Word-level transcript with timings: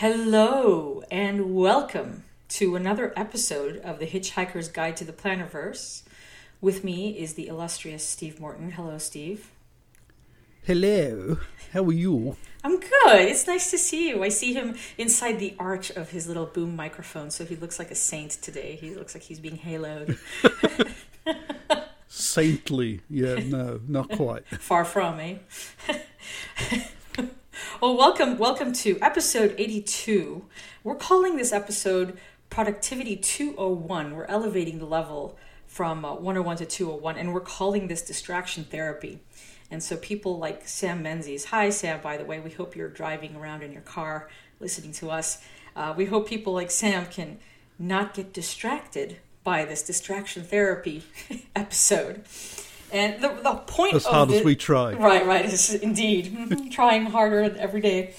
Hello 0.00 1.02
and 1.10 1.54
welcome 1.54 2.24
to 2.48 2.74
another 2.74 3.12
episode 3.16 3.76
of 3.84 3.98
The 3.98 4.06
Hitchhiker's 4.06 4.70
Guide 4.70 4.96
to 4.96 5.04
the 5.04 5.12
Plannerverse. 5.12 6.04
With 6.62 6.82
me 6.82 7.18
is 7.18 7.34
the 7.34 7.48
illustrious 7.48 8.02
Steve 8.02 8.40
Morton. 8.40 8.70
Hello, 8.70 8.96
Steve. 8.96 9.50
Hello, 10.62 11.36
how 11.74 11.84
are 11.84 11.92
you? 11.92 12.38
I'm 12.64 12.80
good. 12.80 13.28
It's 13.28 13.46
nice 13.46 13.70
to 13.72 13.76
see 13.76 14.08
you. 14.08 14.24
I 14.24 14.30
see 14.30 14.54
him 14.54 14.74
inside 14.96 15.38
the 15.38 15.54
arch 15.58 15.90
of 15.90 16.08
his 16.08 16.26
little 16.26 16.46
boom 16.46 16.74
microphone, 16.74 17.30
so 17.30 17.44
he 17.44 17.56
looks 17.56 17.78
like 17.78 17.90
a 17.90 17.94
saint 17.94 18.30
today. 18.30 18.78
He 18.80 18.94
looks 18.94 19.14
like 19.14 19.24
he's 19.24 19.38
being 19.38 19.58
haloed. 19.58 20.18
Saintly, 22.08 23.02
yeah, 23.10 23.34
no, 23.34 23.82
not 23.86 24.08
quite. 24.12 24.46
Far 24.60 24.86
from, 24.86 25.20
eh? 25.20 25.36
well, 27.80 27.96
welcome, 27.96 28.36
welcome 28.36 28.74
to 28.74 28.98
episode 29.00 29.54
82. 29.56 30.44
We're 30.84 30.96
calling 30.96 31.38
this 31.38 31.50
episode 31.50 32.18
Productivity 32.50 33.16
201. 33.16 34.14
We're 34.14 34.26
elevating 34.26 34.78
the 34.78 34.84
level 34.84 35.38
from 35.66 36.04
uh, 36.04 36.12
101 36.12 36.58
to 36.58 36.66
201, 36.66 37.16
and 37.16 37.32
we're 37.32 37.40
calling 37.40 37.88
this 37.88 38.02
distraction 38.02 38.64
therapy. 38.64 39.20
And 39.70 39.82
so 39.82 39.96
people 39.96 40.38
like 40.38 40.68
Sam 40.68 41.02
Menzies, 41.02 41.46
hi 41.46 41.70
Sam, 41.70 42.02
by 42.02 42.18
the 42.18 42.24
way, 42.26 42.38
we 42.38 42.50
hope 42.50 42.76
you're 42.76 42.90
driving 42.90 43.34
around 43.34 43.62
in 43.62 43.72
your 43.72 43.80
car 43.80 44.28
listening 44.58 44.92
to 44.92 45.10
us. 45.10 45.42
Uh, 45.74 45.94
we 45.96 46.04
hope 46.04 46.28
people 46.28 46.52
like 46.52 46.70
Sam 46.70 47.06
can 47.06 47.38
not 47.78 48.12
get 48.12 48.34
distracted 48.34 49.16
by 49.42 49.64
this 49.64 49.82
distraction 49.82 50.44
therapy 50.44 51.02
episode. 51.56 52.24
And 52.92 53.22
the, 53.22 53.28
the 53.42 53.54
point 53.66 53.94
as 53.94 54.04
hard 54.04 54.30
as 54.30 54.44
we 54.44 54.56
try. 54.56 54.94
Right, 54.94 55.26
right, 55.26 55.44
is 55.44 55.74
indeed 55.74 56.70
trying 56.72 57.06
harder 57.06 57.42
every 57.56 57.80
day. 57.80 58.14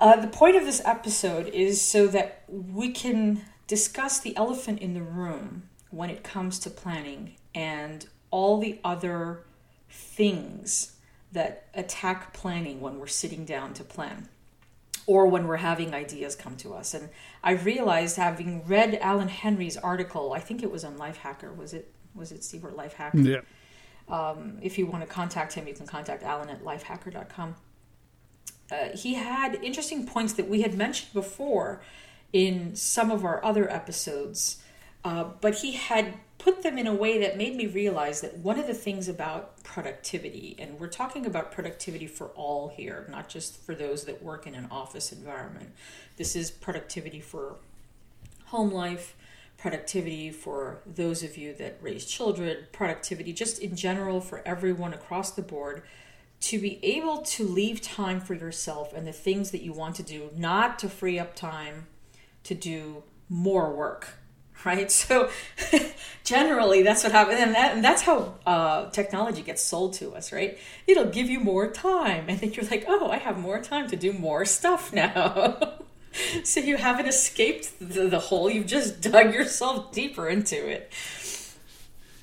Uh, 0.00 0.16
the 0.16 0.28
point 0.28 0.56
of 0.56 0.64
this 0.64 0.80
episode 0.84 1.48
is 1.48 1.80
so 1.80 2.06
that 2.06 2.44
we 2.48 2.90
can 2.90 3.42
discuss 3.66 4.18
the 4.18 4.34
elephant 4.36 4.80
in 4.80 4.94
the 4.94 5.02
room 5.02 5.68
when 5.90 6.08
it 6.08 6.24
comes 6.24 6.58
to 6.60 6.70
planning 6.70 7.36
and 7.54 8.06
all 8.30 8.58
the 8.58 8.78
other 8.82 9.44
things 9.90 10.96
that 11.32 11.66
attack 11.74 12.32
planning 12.32 12.80
when 12.80 12.98
we're 12.98 13.06
sitting 13.06 13.44
down 13.44 13.74
to 13.74 13.84
plan 13.84 14.28
or 15.06 15.26
when 15.26 15.46
we're 15.46 15.56
having 15.56 15.94
ideas 15.94 16.34
come 16.34 16.56
to 16.56 16.72
us. 16.72 16.94
And 16.94 17.08
I 17.42 17.52
realized 17.52 18.16
having 18.16 18.64
read 18.66 18.98
Alan 19.00 19.28
Henry's 19.28 19.76
article, 19.76 20.32
I 20.32 20.40
think 20.40 20.62
it 20.62 20.70
was 20.70 20.84
on 20.84 20.96
Lifehacker, 20.96 21.54
was 21.54 21.74
it 21.74 21.92
was 22.14 22.32
it 22.32 22.44
Steve 22.44 22.64
or 22.64 22.70
Lifehack? 22.70 23.10
Yeah. 23.14 23.40
Um, 24.08 24.58
if 24.60 24.78
you 24.78 24.86
want 24.86 25.02
to 25.02 25.06
contact 25.06 25.52
him, 25.52 25.68
you 25.68 25.74
can 25.74 25.86
contact 25.86 26.22
Alan 26.22 26.48
at 26.48 26.64
lifehacker.com. 26.64 27.54
Uh, 28.70 28.96
he 28.96 29.14
had 29.14 29.56
interesting 29.56 30.06
points 30.06 30.32
that 30.34 30.48
we 30.48 30.62
had 30.62 30.74
mentioned 30.74 31.12
before 31.12 31.80
in 32.32 32.74
some 32.76 33.10
of 33.10 33.24
our 33.24 33.44
other 33.44 33.70
episodes, 33.70 34.62
uh, 35.04 35.24
but 35.40 35.56
he 35.56 35.72
had 35.72 36.14
put 36.38 36.62
them 36.62 36.78
in 36.78 36.86
a 36.86 36.94
way 36.94 37.18
that 37.18 37.36
made 37.36 37.54
me 37.54 37.66
realize 37.66 38.20
that 38.22 38.38
one 38.38 38.58
of 38.58 38.66
the 38.66 38.74
things 38.74 39.08
about 39.08 39.62
productivity, 39.62 40.56
and 40.58 40.78
we're 40.80 40.88
talking 40.88 41.26
about 41.26 41.52
productivity 41.52 42.06
for 42.06 42.28
all 42.28 42.68
here, 42.68 43.06
not 43.10 43.28
just 43.28 43.60
for 43.62 43.74
those 43.74 44.04
that 44.04 44.22
work 44.22 44.46
in 44.46 44.54
an 44.54 44.66
office 44.70 45.12
environment, 45.12 45.70
this 46.16 46.34
is 46.34 46.50
productivity 46.50 47.20
for 47.20 47.56
home 48.46 48.72
life, 48.72 49.14
productivity 49.60 50.30
for 50.30 50.80
those 50.86 51.22
of 51.22 51.36
you 51.36 51.52
that 51.54 51.78
raise 51.80 52.06
children, 52.06 52.56
productivity 52.72 53.32
just 53.32 53.60
in 53.60 53.76
general 53.76 54.20
for 54.20 54.42
everyone 54.46 54.94
across 54.94 55.30
the 55.32 55.42
board. 55.42 55.82
To 56.44 56.58
be 56.58 56.82
able 56.82 57.18
to 57.18 57.44
leave 57.44 57.82
time 57.82 58.18
for 58.18 58.32
yourself 58.32 58.94
and 58.94 59.06
the 59.06 59.12
things 59.12 59.50
that 59.50 59.60
you 59.60 59.74
want 59.74 59.96
to 59.96 60.02
do, 60.02 60.30
not 60.34 60.78
to 60.78 60.88
free 60.88 61.18
up 61.18 61.36
time 61.36 61.86
to 62.44 62.54
do 62.54 63.02
more 63.28 63.70
work 63.74 64.20
right? 64.64 64.90
So 64.90 65.30
generally, 66.24 66.82
that's 66.82 67.02
what 67.02 67.12
happens, 67.12 67.40
and, 67.40 67.54
that, 67.54 67.74
and 67.74 67.84
that's 67.84 68.02
how 68.02 68.34
uh, 68.46 68.90
technology 68.90 69.42
gets 69.42 69.62
sold 69.62 69.94
to 69.94 70.14
us, 70.14 70.32
right? 70.32 70.58
It'll 70.86 71.06
give 71.06 71.30
you 71.30 71.40
more 71.40 71.70
time, 71.70 72.26
and 72.28 72.38
then 72.40 72.52
you're 72.52 72.66
like, 72.66 72.84
oh, 72.88 73.10
I 73.10 73.16
have 73.18 73.38
more 73.38 73.60
time 73.60 73.88
to 73.88 73.96
do 73.96 74.12
more 74.12 74.44
stuff 74.44 74.92
now. 74.92 75.79
so 76.44 76.60
you 76.60 76.76
haven't 76.76 77.06
escaped 77.06 77.78
the, 77.78 78.08
the 78.08 78.18
hole; 78.18 78.50
you've 78.50 78.66
just 78.66 79.00
dug 79.00 79.34
yourself 79.34 79.92
deeper 79.92 80.28
into 80.28 80.68
it. 80.68 80.92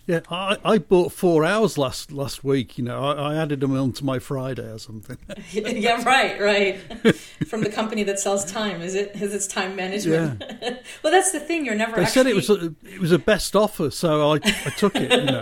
Yeah, 0.07 0.21
I, 0.31 0.55
I 0.63 0.77
bought 0.77 1.11
four 1.11 1.43
hours 1.43 1.77
last 1.77 2.13
last 2.13 2.41
week. 2.41 2.77
You 2.77 2.85
know, 2.85 3.03
I, 3.03 3.33
I 3.33 3.35
added 3.35 3.59
them 3.59 3.77
onto 3.77 4.05
my 4.05 4.19
Friday 4.19 4.71
or 4.71 4.79
something. 4.79 5.17
yeah, 5.51 6.01
right, 6.03 6.39
right. 6.39 7.13
From 7.45 7.61
the 7.61 7.69
company 7.69 8.03
that 8.03 8.17
sells 8.17 8.49
time, 8.49 8.81
is 8.81 8.95
it? 8.95 9.11
Is 9.15 9.33
it's 9.33 9.47
time 9.47 9.75
management? 9.75 10.41
Yeah. 10.41 10.77
well, 11.03 11.11
that's 11.11 11.33
the 11.33 11.41
thing. 11.41 11.65
You're 11.65 11.75
never. 11.75 11.97
They 11.97 12.03
actually... 12.03 12.13
said 12.13 12.27
it 12.27 12.35
was 12.35 12.49
a, 12.49 12.73
it 12.89 13.01
was 13.01 13.11
a 13.11 13.19
best 13.19 13.53
offer, 13.53 13.91
so 13.91 14.31
I, 14.31 14.35
I 14.35 14.69
took 14.77 14.95
it. 14.95 15.11
You 15.11 15.25
know. 15.25 15.41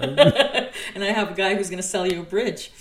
and 0.95 1.03
I 1.03 1.11
have 1.11 1.31
a 1.31 1.35
guy 1.35 1.53
who's 1.53 1.69
going 1.69 1.77
to 1.77 1.87
sell 1.87 2.07
you 2.07 2.22
a 2.22 2.23
bridge. 2.23 2.72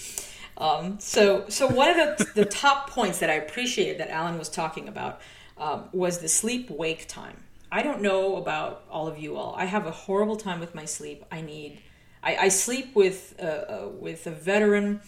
Um, 0.57 0.99
so, 1.01 1.45
so 1.49 1.67
one 1.67 1.91
of 1.91 2.17
the, 2.17 2.31
the 2.35 2.45
top 2.45 2.89
points 2.89 3.19
that 3.19 3.29
I 3.29 3.35
appreciated 3.35 3.99
that 3.99 4.11
Alan 4.11 4.39
was 4.39 4.49
talking 4.49 4.89
about 4.89 5.21
um, 5.57 5.89
was 5.93 6.19
the 6.19 6.29
sleep 6.29 6.71
wake 6.71 7.07
time. 7.09 7.45
I 7.71 7.83
don't 7.83 8.03
know 8.03 8.37
about 8.37 8.85
all 8.91 9.09
of 9.09 9.19
you 9.19 9.37
all. 9.37 9.55
I 9.59 9.65
have 9.65 9.87
a 9.87 9.91
horrible 9.91 10.37
time 10.37 10.61
with 10.61 10.75
my 10.75 10.85
sleep. 10.85 11.25
I 11.31 11.41
need. 11.41 11.81
I, 12.23 12.37
I 12.37 12.49
sleep 12.49 12.95
with 12.95 13.35
uh, 13.43 13.45
uh, 13.45 13.89
with 13.89 14.27
a 14.27 14.31
veteran 14.31 15.01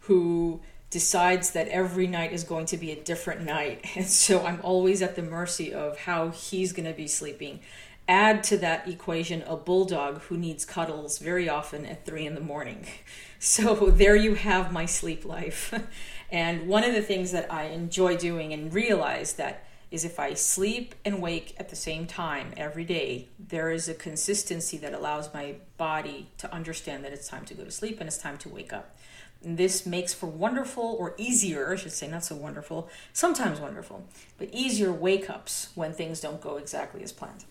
who 0.00 0.60
decides 0.90 1.50
that 1.50 1.68
every 1.68 2.06
night 2.06 2.32
is 2.32 2.44
going 2.44 2.66
to 2.66 2.76
be 2.76 2.90
a 2.90 2.96
different 2.96 3.42
night, 3.42 3.84
and 3.96 4.06
so 4.06 4.44
I'm 4.46 4.60
always 4.62 5.02
at 5.02 5.16
the 5.16 5.22
mercy 5.22 5.74
of 5.74 5.98
how 5.98 6.30
he's 6.30 6.72
going 6.72 6.88
to 6.88 6.96
be 6.96 7.06
sleeping. 7.06 7.60
Add 8.08 8.44
to 8.44 8.56
that 8.58 8.88
equation 8.88 9.42
a 9.42 9.56
bulldog 9.56 10.20
who 10.22 10.38
needs 10.38 10.64
cuddles 10.64 11.18
very 11.18 11.48
often 11.48 11.84
at 11.84 12.06
three 12.06 12.24
in 12.26 12.34
the 12.34 12.40
morning. 12.40 12.86
So 13.38 13.90
there 13.90 14.16
you 14.16 14.34
have 14.34 14.72
my 14.72 14.86
sleep 14.86 15.26
life. 15.26 15.72
and 16.32 16.66
one 16.66 16.84
of 16.84 16.94
the 16.94 17.02
things 17.02 17.32
that 17.32 17.52
I 17.52 17.64
enjoy 17.64 18.16
doing 18.16 18.54
and 18.54 18.72
realize 18.72 19.34
that 19.34 19.65
is 19.90 20.04
if 20.04 20.18
I 20.18 20.34
sleep 20.34 20.94
and 21.04 21.22
wake 21.22 21.54
at 21.58 21.68
the 21.68 21.76
same 21.76 22.06
time 22.06 22.52
every 22.56 22.84
day, 22.84 23.28
there 23.38 23.70
is 23.70 23.88
a 23.88 23.94
consistency 23.94 24.76
that 24.78 24.92
allows 24.92 25.32
my 25.32 25.56
body 25.76 26.28
to 26.38 26.52
understand 26.52 27.04
that 27.04 27.12
it's 27.12 27.28
time 27.28 27.44
to 27.46 27.54
go 27.54 27.64
to 27.64 27.70
sleep 27.70 28.00
and 28.00 28.08
it's 28.08 28.18
time 28.18 28.38
to 28.38 28.48
wake 28.48 28.72
up. 28.72 28.96
And 29.44 29.58
this 29.58 29.86
makes 29.86 30.12
for 30.12 30.26
wonderful 30.26 30.96
or 30.98 31.14
easier, 31.18 31.72
I 31.72 31.76
should 31.76 31.92
say, 31.92 32.08
not 32.08 32.24
so 32.24 32.34
wonderful, 32.34 32.88
sometimes 33.12 33.60
wonderful, 33.60 34.04
but 34.38 34.48
easier 34.52 34.92
wake 34.92 35.30
ups 35.30 35.68
when 35.74 35.92
things 35.92 36.20
don't 36.20 36.40
go 36.40 36.56
exactly 36.56 37.02
as 37.02 37.12
planned. 37.12 37.44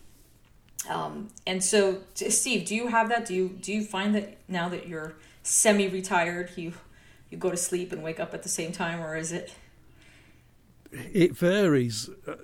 Um, 0.89 1.29
and 1.47 1.63
so, 1.63 2.01
Steve, 2.13 2.65
do 2.65 2.75
you 2.75 2.87
have 2.87 3.09
that? 3.09 3.25
Do 3.25 3.33
you 3.33 3.49
do 3.49 3.73
you 3.73 3.83
find 3.83 4.13
that 4.13 4.37
now 4.47 4.69
that 4.69 4.87
you're 4.87 5.15
semi-retired, 5.41 6.51
you 6.55 6.73
you 7.29 7.37
go 7.37 7.49
to 7.49 7.57
sleep 7.57 7.91
and 7.91 8.03
wake 8.03 8.19
up 8.19 8.33
at 8.33 8.43
the 8.43 8.49
same 8.49 8.71
time, 8.71 9.01
or 9.01 9.15
is 9.15 9.31
it? 9.31 9.53
It 10.91 11.35
varies 11.35 12.09
uh, 12.27 12.35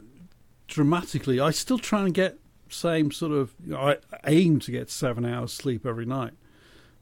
dramatically. 0.68 1.40
I 1.40 1.52
still 1.52 1.80
try 1.80 2.06
and 2.06 2.14
get 2.14 2.38
same 2.70 3.12
sort 3.12 3.32
of. 3.32 3.54
You 3.64 3.74
know, 3.74 3.80
I 3.80 3.98
aim 4.26 4.60
to 4.60 4.72
get 4.72 4.90
seven 4.90 5.26
hours 5.26 5.54
sleep 5.54 5.86
every 5.86 6.06
night, 6.06 6.34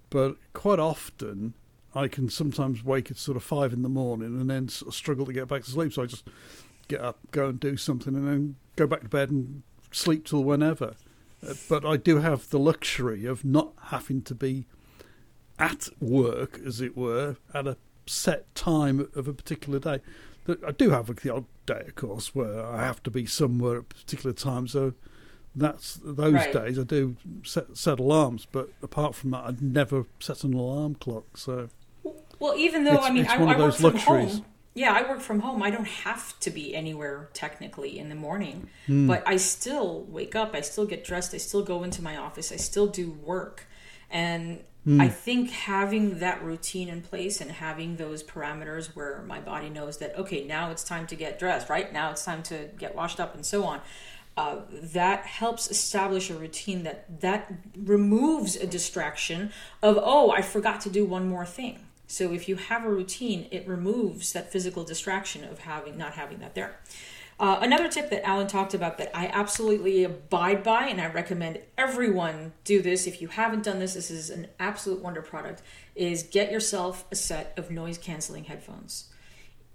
but 0.10 0.36
quite 0.54 0.80
often 0.80 1.54
I 1.96 2.08
can 2.08 2.30
sometimes 2.30 2.84
wake 2.84 3.10
at 3.10 3.18
sort 3.18 3.38
of 3.38 3.44
five 3.44 3.74
in 3.74 3.82
the 3.82 3.90
morning 3.90 4.40
and 4.40 4.50
then 4.50 4.70
sort 4.70 4.90
of 4.90 4.96
struggle 4.96 5.26
to 5.26 5.34
get 5.34 5.48
back 5.48 5.64
to 5.64 5.72
sleep. 5.72 5.94
So 5.94 6.04
I 6.04 6.06
just 6.06 6.28
get 6.88 7.02
up, 7.02 7.20
go 7.32 7.50
and 7.50 7.60
do 7.60 7.78
something, 7.78 8.16
and 8.16 8.28
then 8.28 8.56
go 8.76 8.88
back 8.88 9.02
to 9.02 9.10
bed 9.10 9.30
and 9.32 9.64
sleep 9.92 10.26
till 10.26 10.44
whenever. 10.44 10.96
Uh, 11.48 11.54
but 11.68 11.86
I 11.86 11.98
do 11.98 12.18
have 12.18 12.50
the 12.50 12.60
luxury 12.60 13.26
of 13.26 13.46
not 13.46 13.74
having 13.86 14.22
to 14.24 14.36
be 14.36 14.66
at 15.58 15.90
work, 16.00 16.60
as 16.66 16.80
it 16.82 16.96
were, 16.96 17.38
at 17.54 17.68
a 17.68 17.78
set 18.06 18.54
time 18.56 19.08
of 19.16 19.28
a 19.28 19.34
particular 19.34 19.80
day. 19.80 20.00
I 20.66 20.72
do 20.72 20.90
have 20.92 21.14
the 21.16 21.34
odd 21.34 21.46
day, 21.66 21.84
of 21.88 21.96
course, 21.96 22.34
where 22.36 22.66
I 22.66 22.86
have 22.86 23.02
to 23.04 23.12
be 23.12 23.26
somewhere 23.26 23.78
at 23.78 23.82
a 23.82 23.84
particular 23.84 24.34
time. 24.34 24.68
So 24.68 24.94
that's 25.56 26.00
those 26.04 26.34
right. 26.34 26.54
days 26.54 26.80
I 26.80 26.84
do 26.84 27.16
set, 27.44 27.78
set 27.78 28.00
alarms. 28.00 28.48
But 28.52 28.70
apart 28.82 29.16
from 29.16 29.32
that, 29.32 29.44
I'd 29.46 29.62
never 29.62 30.06
set 30.20 30.44
an 30.44 30.54
alarm 30.54 30.96
clock. 30.96 31.38
So 31.38 31.70
well, 32.40 32.56
even 32.56 32.84
though 32.84 32.98
I 32.98 33.12
mean, 33.12 33.28
I, 33.28 33.36
I 33.36 33.58
work 33.58 33.76
from 33.76 33.96
home. 33.96 34.46
Yeah, 34.76 34.94
I 34.94 35.10
work 35.10 35.20
from 35.20 35.40
home. 35.42 35.62
I 35.62 35.72
don't 35.72 35.88
have 35.88 36.40
to 36.42 36.52
be 36.52 36.74
anywhere 36.74 37.30
technically 37.34 38.00
in 38.00 38.08
the 38.08 38.16
morning, 38.16 38.70
mm. 38.88 39.08
but 39.08 39.24
I 39.28 39.36
still 39.36 40.04
wake 40.04 40.36
up. 40.36 40.54
I 40.54 40.62
still 40.62 40.86
get 40.86 41.04
dressed. 41.04 41.34
I 41.34 41.38
still 41.38 41.64
go 41.64 41.84
into 41.84 42.02
my 42.02 42.16
office. 42.16 42.52
I 42.52 42.56
still 42.56 42.88
do 42.88 43.12
work, 43.12 43.68
and 44.10 44.64
Mm. 44.90 45.00
I 45.00 45.08
think 45.08 45.52
having 45.52 46.18
that 46.18 46.42
routine 46.44 46.90
in 46.90 47.04
place 47.04 47.42
and 47.42 47.52
having 47.52 47.98
those 47.98 48.24
parameters 48.24 48.96
where 48.96 49.22
my 49.28 49.40
body 49.40 49.70
knows 49.70 49.98
that, 50.00 50.18
okay, 50.18 50.44
now 50.46 50.72
it's 50.72 50.84
time 50.84 51.06
to 51.08 51.16
get 51.16 51.38
dressed, 51.38 51.70
right? 51.70 51.94
Now 51.94 52.10
it's 52.10 52.26
time 52.26 52.42
to 52.44 52.70
get 52.80 52.96
washed 52.96 53.20
up 53.20 53.36
and 53.36 53.46
so 53.46 53.66
on. 53.66 53.82
Uh, 54.36 54.62
that 54.72 55.28
helps 55.28 55.70
establish 55.70 56.32
a 56.32 56.34
routine 56.34 56.82
that 56.84 57.22
that 57.22 57.54
removes 57.76 58.56
a 58.56 58.66
distraction 58.66 59.52
of 59.82 60.00
oh 60.02 60.32
i 60.32 60.42
forgot 60.42 60.80
to 60.80 60.90
do 60.90 61.04
one 61.04 61.28
more 61.28 61.46
thing 61.46 61.80
so 62.08 62.32
if 62.32 62.48
you 62.48 62.56
have 62.56 62.86
a 62.86 62.90
routine 62.90 63.48
it 63.52 63.68
removes 63.68 64.32
that 64.32 64.50
physical 64.50 64.86
distraction 64.86 65.44
of 65.44 65.60
having 65.60 65.98
not 65.98 66.14
having 66.14 66.38
that 66.38 66.56
there 66.56 66.80
Uh, 67.40 67.58
another 67.62 67.88
tip 67.88 68.10
that 68.10 68.28
Alan 68.28 68.48
talked 68.48 68.74
about 68.74 68.98
that 68.98 69.16
I 69.16 69.28
absolutely 69.28 70.04
abide 70.04 70.62
by, 70.62 70.88
and 70.88 71.00
I 71.00 71.08
recommend 71.08 71.60
everyone 71.78 72.52
do 72.66 72.82
this. 72.82 73.08
If 73.08 73.22
you 73.22 73.30
haven't 73.30 73.64
done 73.64 73.80
this, 73.80 73.94
this 73.94 74.12
is 74.12 74.30
an 74.30 74.48
absolute 74.60 75.02
wonder 75.02 75.22
product. 75.22 75.62
Is 75.96 76.24
get 76.24 76.52
yourself 76.52 77.06
a 77.12 77.16
set 77.16 77.54
of 77.58 77.72
noise 77.72 77.98
canceling 77.98 78.44
headphones. 78.44 79.10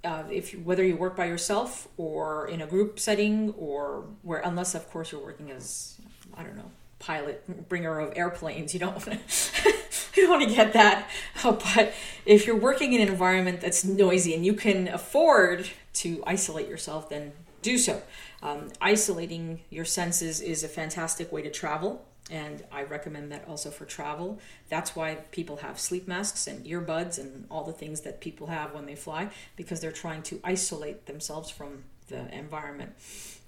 Uh, 0.02 0.24
if 0.30 0.52
you, 0.52 0.60
whether 0.60 0.84
you 0.84 0.96
work 0.96 1.16
by 1.16 1.24
yourself 1.24 1.88
or 1.96 2.46
in 2.48 2.60
a 2.60 2.66
group 2.66 3.00
setting, 3.00 3.54
or 3.56 4.04
where 4.20 4.40
unless 4.40 4.74
of 4.74 4.90
course 4.90 5.10
you're 5.10 5.24
working 5.24 5.50
as 5.50 5.98
I 6.36 6.42
don't 6.42 6.56
know 6.56 6.70
pilot 6.98 7.68
bringer 7.68 7.98
of 7.98 8.12
airplanes, 8.14 8.74
you 8.74 8.80
don't 8.80 8.92
want 8.92 9.04
to 9.28 9.72
you 10.14 10.26
don't 10.26 10.38
want 10.38 10.50
to 10.50 10.54
get 10.54 10.74
that. 10.74 11.08
but 11.42 11.94
if 12.26 12.46
you're 12.46 12.56
working 12.56 12.92
in 12.92 13.00
an 13.00 13.08
environment 13.08 13.62
that's 13.62 13.86
noisy 13.86 14.34
and 14.34 14.44
you 14.44 14.52
can 14.52 14.88
afford 14.88 15.66
to 15.94 16.22
isolate 16.26 16.68
yourself, 16.68 17.08
then 17.08 17.32
do 17.64 17.78
so. 17.78 18.00
Um, 18.42 18.68
isolating 18.80 19.62
your 19.70 19.84
senses 19.84 20.40
is 20.40 20.62
a 20.62 20.68
fantastic 20.68 21.32
way 21.32 21.42
to 21.42 21.50
travel, 21.50 22.06
and 22.30 22.62
I 22.70 22.84
recommend 22.84 23.32
that 23.32 23.48
also 23.48 23.70
for 23.70 23.86
travel. 23.86 24.38
That's 24.68 24.94
why 24.94 25.16
people 25.32 25.56
have 25.56 25.80
sleep 25.80 26.06
masks 26.06 26.46
and 26.46 26.64
earbuds 26.64 27.18
and 27.18 27.46
all 27.50 27.64
the 27.64 27.72
things 27.72 28.02
that 28.02 28.20
people 28.20 28.46
have 28.48 28.74
when 28.74 28.86
they 28.86 28.94
fly 28.94 29.30
because 29.56 29.80
they're 29.80 29.92
trying 29.92 30.22
to 30.24 30.40
isolate 30.44 31.06
themselves 31.06 31.50
from 31.50 31.84
the 32.08 32.32
environment. 32.36 32.92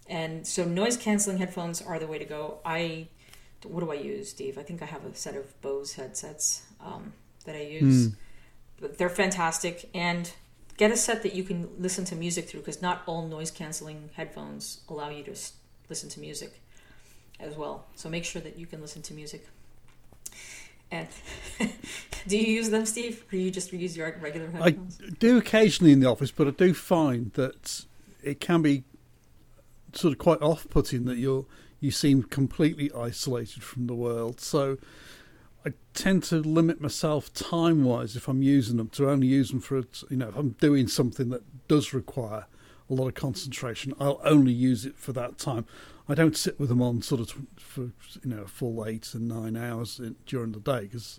And 0.08 0.46
so, 0.46 0.64
noise 0.64 0.96
canceling 0.96 1.38
headphones 1.38 1.82
are 1.82 1.98
the 1.98 2.06
way 2.06 2.19
to 2.19 2.24
go. 2.24 2.58
I 2.64 3.08
what 3.64 3.80
do 3.80 3.90
I 3.90 3.96
use, 3.96 4.30
Steve? 4.30 4.58
I 4.58 4.62
think 4.62 4.82
I 4.82 4.86
have 4.86 5.04
a 5.04 5.14
set 5.14 5.34
of 5.34 5.60
Bose 5.60 5.94
headsets 5.94 6.62
um, 6.80 7.12
that 7.44 7.56
I 7.56 7.62
use. 7.62 8.08
Mm. 8.08 8.14
But 8.80 8.98
they're 8.98 9.08
fantastic, 9.08 9.88
and 9.94 10.30
get 10.76 10.90
a 10.90 10.96
set 10.96 11.23
that 11.23 11.34
you 11.34 11.43
can 11.43 11.69
listen 11.78 12.05
to 12.06 12.17
music 12.17 12.49
through 12.49 12.61
because 12.61 12.82
not 12.82 13.02
all 13.06 13.26
noise 13.26 13.50
canceling 13.50 14.11
headphones 14.14 14.81
allow 14.88 15.08
you 15.08 15.23
to 15.25 15.34
listen 15.88 16.08
to 16.11 16.20
music 16.20 16.61
as 17.40 17.56
well. 17.56 17.87
So 17.94 18.08
make 18.08 18.25
sure 18.25 18.43
that 18.43 18.58
you 18.58 18.67
can 18.67 18.81
listen 18.81 19.02
to 19.02 19.14
music. 19.14 19.46
And 20.90 21.08
do 22.28 22.38
you 22.38 22.55
use 22.55 22.70
them, 22.70 22.87
Steve, 22.87 23.25
or 23.32 23.37
you 23.37 23.50
just 23.50 23.73
use 23.73 23.96
your 23.96 24.14
regular 24.20 24.49
headphones? 24.49 24.99
I 25.02 25.11
do 25.19 25.38
occasionally 25.38 25.93
in 25.93 26.00
the 26.00 26.08
office, 26.08 26.31
but 26.31 26.46
I 26.46 26.50
do 26.50 26.75
find 26.75 27.32
that 27.32 27.84
it 28.22 28.40
can 28.40 28.62
be 28.62 28.84
sort 29.93 30.12
of 30.12 30.19
quite 30.19 30.43
off-putting 30.43 31.05
that 31.06 31.17
you're 31.17 31.46
you 31.79 31.90
seem 31.90 32.22
completely 32.22 32.90
isolated 32.93 33.62
from 33.62 33.87
the 33.87 33.94
world. 33.94 34.40
So 34.40 34.79
I 35.66 35.72
tend 35.94 36.22
to 36.24 36.36
limit 36.36 36.80
myself 36.80 37.34
time 37.34 37.82
wise 37.82 38.14
if 38.14 38.28
I'm 38.28 38.40
using 38.40 38.76
them 38.76 38.88
to 38.90 39.10
only 39.10 39.26
use 39.26 39.50
them 39.50 39.60
for 39.60 39.82
you 40.08 40.16
know 40.16 40.28
if 40.28 40.36
I'm 40.36 40.50
doing 40.60 40.86
something 40.86 41.30
that 41.30 41.42
does 41.66 41.92
require 41.92 42.46
a 42.88 42.94
lot 42.94 43.08
of 43.08 43.14
concentration, 43.14 43.92
I'll 43.98 44.20
only 44.22 44.52
use 44.52 44.86
it 44.86 44.96
for 44.96 45.12
that 45.14 45.38
time. 45.38 45.66
I 46.08 46.14
don't 46.14 46.36
sit 46.36 46.60
with 46.60 46.68
them 46.68 46.80
on 46.80 47.02
sort 47.02 47.20
of 47.20 47.34
for 47.56 47.90
you 48.22 48.30
know 48.30 48.42
a 48.42 48.46
full 48.46 48.86
eight 48.86 49.12
and 49.12 49.26
nine 49.26 49.56
hours 49.56 49.98
in, 49.98 50.14
during 50.24 50.52
the 50.52 50.60
day 50.60 50.82
because 50.82 51.18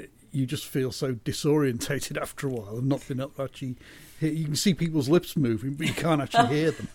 eh, 0.00 0.06
you 0.32 0.46
just 0.46 0.66
feel 0.66 0.90
so 0.90 1.14
disorientated 1.14 2.16
after 2.20 2.48
a 2.48 2.50
while 2.50 2.78
and 2.78 2.88
not 2.88 3.02
to 3.02 3.30
actually 3.38 3.76
you 4.32 4.44
can 4.44 4.56
see 4.56 4.74
people's 4.74 5.08
lips 5.08 5.36
moving, 5.36 5.74
but 5.74 5.86
you 5.86 5.92
can't 5.92 6.20
actually 6.20 6.48
hear 6.48 6.70
them. 6.70 6.88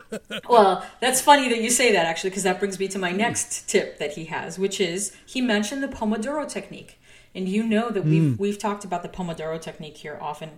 well, 0.48 0.84
that's 1.00 1.20
funny 1.20 1.48
that 1.48 1.60
you 1.60 1.70
say 1.70 1.92
that 1.92 2.06
actually, 2.06 2.30
because 2.30 2.42
that 2.42 2.58
brings 2.58 2.78
me 2.78 2.88
to 2.88 2.98
my 2.98 3.12
next 3.12 3.68
tip 3.68 3.98
that 3.98 4.12
he 4.12 4.26
has, 4.26 4.58
which 4.58 4.80
is 4.80 5.14
he 5.26 5.40
mentioned 5.40 5.82
the 5.82 5.88
Pomodoro 5.88 6.48
technique, 6.48 6.98
and 7.34 7.48
you 7.48 7.62
know 7.62 7.90
that 7.90 8.04
we've 8.04 8.34
mm. 8.34 8.38
we've 8.38 8.58
talked 8.58 8.84
about 8.84 9.02
the 9.02 9.08
Pomodoro 9.08 9.60
technique 9.60 9.98
here 9.98 10.18
often. 10.20 10.50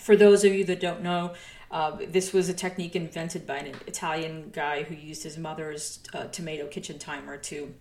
For 0.00 0.16
those 0.16 0.44
of 0.44 0.52
you 0.52 0.64
that 0.64 0.80
don't 0.80 1.02
know, 1.02 1.34
uh, 1.70 1.96
this 2.08 2.32
was 2.32 2.48
a 2.48 2.54
technique 2.54 2.94
invented 2.94 3.46
by 3.46 3.58
an 3.58 3.74
Italian 3.86 4.50
guy 4.52 4.84
who 4.84 4.94
used 4.94 5.22
his 5.22 5.36
mother's 5.36 6.00
uh, 6.12 6.24
tomato 6.24 6.66
kitchen 6.66 6.98
timer 6.98 7.36
to 7.36 7.74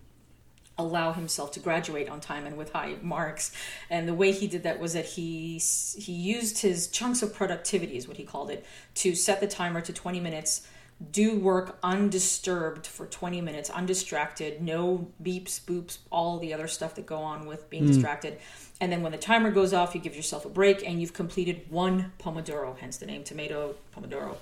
allow 0.78 1.14
himself 1.14 1.52
to 1.52 1.60
graduate 1.60 2.10
on 2.10 2.20
time 2.20 2.46
and 2.46 2.58
with 2.58 2.72
high 2.72 2.96
marks. 3.02 3.52
And 3.90 4.08
the 4.08 4.14
way 4.14 4.32
he 4.32 4.48
did 4.48 4.64
that 4.64 4.80
was 4.80 4.94
that 4.94 5.06
he 5.06 5.58
he 5.98 6.14
used 6.14 6.60
his 6.62 6.88
chunks 6.88 7.22
of 7.22 7.34
productivity, 7.34 7.98
is 7.98 8.08
what 8.08 8.18
he 8.18 8.24
called 8.24 8.50
it, 8.50 8.66
to 8.96 9.16
set 9.16 9.40
the 9.40 9.48
timer 9.48 9.82
to 9.82 9.94
20 9.94 10.20
minutes. 10.20 10.68
Do 11.12 11.38
work 11.38 11.80
undisturbed 11.84 12.88
for 12.88 13.06
20 13.06 13.42
minutes, 13.42 13.70
undistracted, 13.70 14.62
no 14.62 15.12
beeps, 15.22 15.60
boops, 15.60 15.98
all 16.12 16.40
the 16.40 16.54
other 16.54 16.68
stuff 16.68 16.96
that 16.96 17.06
go 17.06 17.18
on 17.18 17.46
with 17.46 17.70
being 17.70 17.84
mm. 17.84 17.88
distracted. 17.88 18.38
And 18.80 18.92
then 18.92 19.02
when 19.02 19.12
the 19.12 19.18
timer 19.18 19.52
goes 19.52 19.74
off, 19.74 19.96
you 19.96 20.02
give 20.02 20.16
yourself 20.16 20.46
a 20.46 20.50
break 20.50 20.88
and 20.88 21.02
you've 21.02 21.14
completed 21.14 21.64
one 21.70 22.14
Pomodoro, 22.20 22.78
hence 22.78 22.98
the 22.98 23.06
name 23.06 23.24
Tomato 23.24 23.76
Pomodoro. 23.96 24.38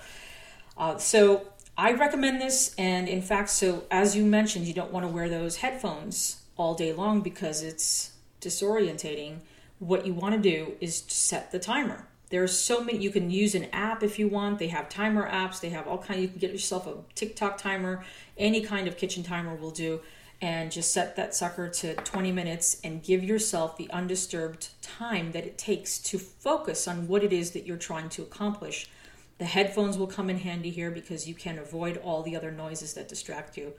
Uh, 0.77 0.97
so 0.97 1.47
I 1.81 1.93
recommend 1.93 2.39
this, 2.39 2.75
and 2.77 3.09
in 3.09 3.23
fact, 3.23 3.49
so 3.49 3.85
as 3.89 4.15
you 4.15 4.23
mentioned, 4.23 4.67
you 4.67 4.73
don't 4.75 4.91
want 4.91 5.03
to 5.03 5.11
wear 5.11 5.27
those 5.27 5.57
headphones 5.57 6.43
all 6.55 6.75
day 6.75 6.93
long 6.93 7.21
because 7.21 7.63
it's 7.63 8.11
disorientating. 8.39 9.39
What 9.79 10.05
you 10.05 10.13
want 10.13 10.35
to 10.35 10.39
do 10.39 10.73
is 10.79 11.03
set 11.07 11.51
the 11.51 11.57
timer. 11.57 12.05
There's 12.29 12.55
so 12.55 12.83
many. 12.83 12.99
You 12.99 13.09
can 13.09 13.31
use 13.31 13.55
an 13.55 13.65
app 13.73 14.03
if 14.03 14.19
you 14.19 14.27
want. 14.27 14.59
They 14.59 14.67
have 14.67 14.89
timer 14.89 15.27
apps. 15.27 15.59
They 15.59 15.69
have 15.69 15.87
all 15.87 15.97
kind. 15.97 16.21
You 16.21 16.27
can 16.27 16.37
get 16.37 16.51
yourself 16.51 16.85
a 16.85 16.97
TikTok 17.15 17.57
timer. 17.57 18.05
Any 18.37 18.61
kind 18.61 18.87
of 18.87 18.95
kitchen 18.95 19.23
timer 19.23 19.55
will 19.55 19.71
do, 19.71 20.01
and 20.39 20.71
just 20.71 20.93
set 20.93 21.15
that 21.15 21.33
sucker 21.33 21.67
to 21.67 21.95
20 21.95 22.31
minutes 22.31 22.79
and 22.83 23.01
give 23.01 23.23
yourself 23.23 23.75
the 23.75 23.89
undisturbed 23.89 24.69
time 24.83 25.31
that 25.31 25.45
it 25.45 25.57
takes 25.57 25.97
to 25.97 26.19
focus 26.19 26.87
on 26.87 27.07
what 27.07 27.23
it 27.23 27.33
is 27.33 27.51
that 27.53 27.65
you're 27.65 27.75
trying 27.75 28.09
to 28.09 28.21
accomplish 28.21 28.87
the 29.41 29.47
headphones 29.47 29.97
will 29.97 30.05
come 30.05 30.29
in 30.29 30.37
handy 30.37 30.69
here 30.69 30.91
because 30.91 31.27
you 31.27 31.33
can 31.33 31.57
avoid 31.57 31.97
all 31.97 32.21
the 32.21 32.35
other 32.35 32.51
noises 32.51 32.93
that 32.93 33.07
distract 33.07 33.57
you. 33.57 33.73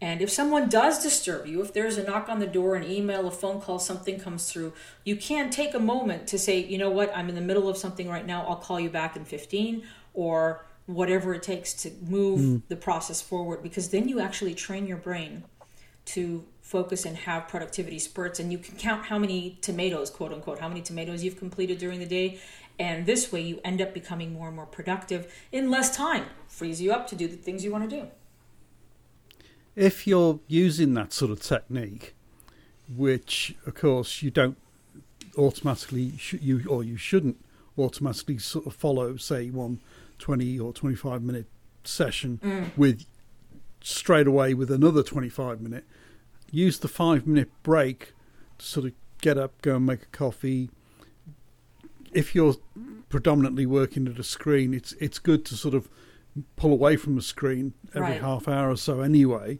And 0.00 0.22
if 0.22 0.30
someone 0.30 0.70
does 0.70 1.02
disturb 1.02 1.46
you, 1.46 1.60
if 1.60 1.74
there's 1.74 1.98
a 1.98 2.02
knock 2.02 2.30
on 2.30 2.38
the 2.38 2.46
door, 2.46 2.76
an 2.76 2.90
email, 2.90 3.28
a 3.28 3.30
phone 3.30 3.60
call, 3.60 3.78
something 3.78 4.18
comes 4.18 4.50
through, 4.50 4.72
you 5.04 5.16
can 5.16 5.50
take 5.50 5.74
a 5.74 5.78
moment 5.78 6.28
to 6.28 6.38
say, 6.38 6.64
you 6.64 6.78
know 6.78 6.88
what, 6.88 7.14
I'm 7.14 7.28
in 7.28 7.34
the 7.34 7.42
middle 7.42 7.68
of 7.68 7.76
something 7.76 8.08
right 8.08 8.24
now, 8.24 8.46
I'll 8.46 8.56
call 8.56 8.80
you 8.80 8.88
back 8.88 9.14
in 9.14 9.26
15 9.26 9.82
or 10.14 10.64
whatever 10.86 11.34
it 11.34 11.42
takes 11.42 11.74
to 11.82 11.90
move 12.08 12.40
mm. 12.40 12.62
the 12.68 12.76
process 12.76 13.20
forward 13.20 13.62
because 13.62 13.90
then 13.90 14.08
you 14.08 14.18
actually 14.18 14.54
train 14.54 14.86
your 14.86 14.96
brain 14.96 15.44
to 16.06 16.42
focus 16.62 17.04
and 17.04 17.16
have 17.18 17.46
productivity 17.48 17.98
spurts 17.98 18.40
and 18.40 18.50
you 18.50 18.56
can 18.56 18.76
count 18.76 19.04
how 19.04 19.18
many 19.18 19.58
tomatoes 19.60 20.10
quote 20.10 20.32
unquote 20.32 20.58
how 20.58 20.68
many 20.68 20.80
tomatoes 20.80 21.22
you've 21.22 21.38
completed 21.38 21.78
during 21.78 21.98
the 21.98 22.06
day 22.06 22.40
and 22.78 23.06
this 23.06 23.30
way, 23.32 23.40
you 23.40 23.60
end 23.64 23.80
up 23.80 23.94
becoming 23.94 24.32
more 24.32 24.48
and 24.48 24.56
more 24.56 24.66
productive 24.66 25.32
in 25.52 25.70
less 25.70 25.94
time, 25.94 26.26
frees 26.48 26.80
you 26.80 26.92
up 26.92 27.06
to 27.08 27.16
do 27.16 27.28
the 27.28 27.36
things 27.36 27.64
you 27.64 27.70
want 27.70 27.88
to 27.88 27.96
do. 27.96 28.08
If 29.74 30.06
you're 30.06 30.40
using 30.48 30.94
that 30.94 31.12
sort 31.12 31.30
of 31.30 31.40
technique, 31.40 32.14
which 32.94 33.54
of 33.66 33.74
course 33.74 34.22
you 34.22 34.30
don't 34.30 34.58
automatically 35.38 36.12
sh- 36.18 36.34
you 36.40 36.62
or 36.68 36.84
you 36.84 36.96
shouldn't 36.96 37.42
automatically 37.78 38.38
sort 38.38 38.66
of 38.66 38.74
follow, 38.74 39.16
say 39.16 39.48
one 39.50 39.80
20 40.18 40.58
or 40.58 40.72
25 40.72 41.22
minute 41.22 41.46
session 41.84 42.38
mm. 42.42 42.76
with 42.76 43.04
straight 43.82 44.26
away 44.26 44.54
with 44.54 44.70
another 44.70 45.02
25 45.02 45.60
minute. 45.60 45.84
Use 46.50 46.78
the 46.78 46.88
five 46.88 47.26
minute 47.26 47.50
break 47.62 48.12
to 48.58 48.64
sort 48.64 48.86
of 48.86 48.92
get 49.20 49.38
up, 49.38 49.60
go 49.62 49.76
and 49.76 49.86
make 49.86 50.02
a 50.02 50.06
coffee, 50.06 50.70
if 52.12 52.34
you're 52.34 52.56
predominantly 53.08 53.66
working 53.66 54.06
at 54.08 54.18
a 54.18 54.24
screen, 54.24 54.74
it's 54.74 54.92
it's 54.94 55.18
good 55.18 55.44
to 55.46 55.56
sort 55.56 55.74
of 55.74 55.88
pull 56.56 56.72
away 56.72 56.96
from 56.96 57.16
the 57.16 57.22
screen 57.22 57.74
every 57.94 58.12
right. 58.12 58.20
half 58.20 58.48
hour 58.48 58.70
or 58.70 58.76
so 58.76 59.00
anyway. 59.00 59.58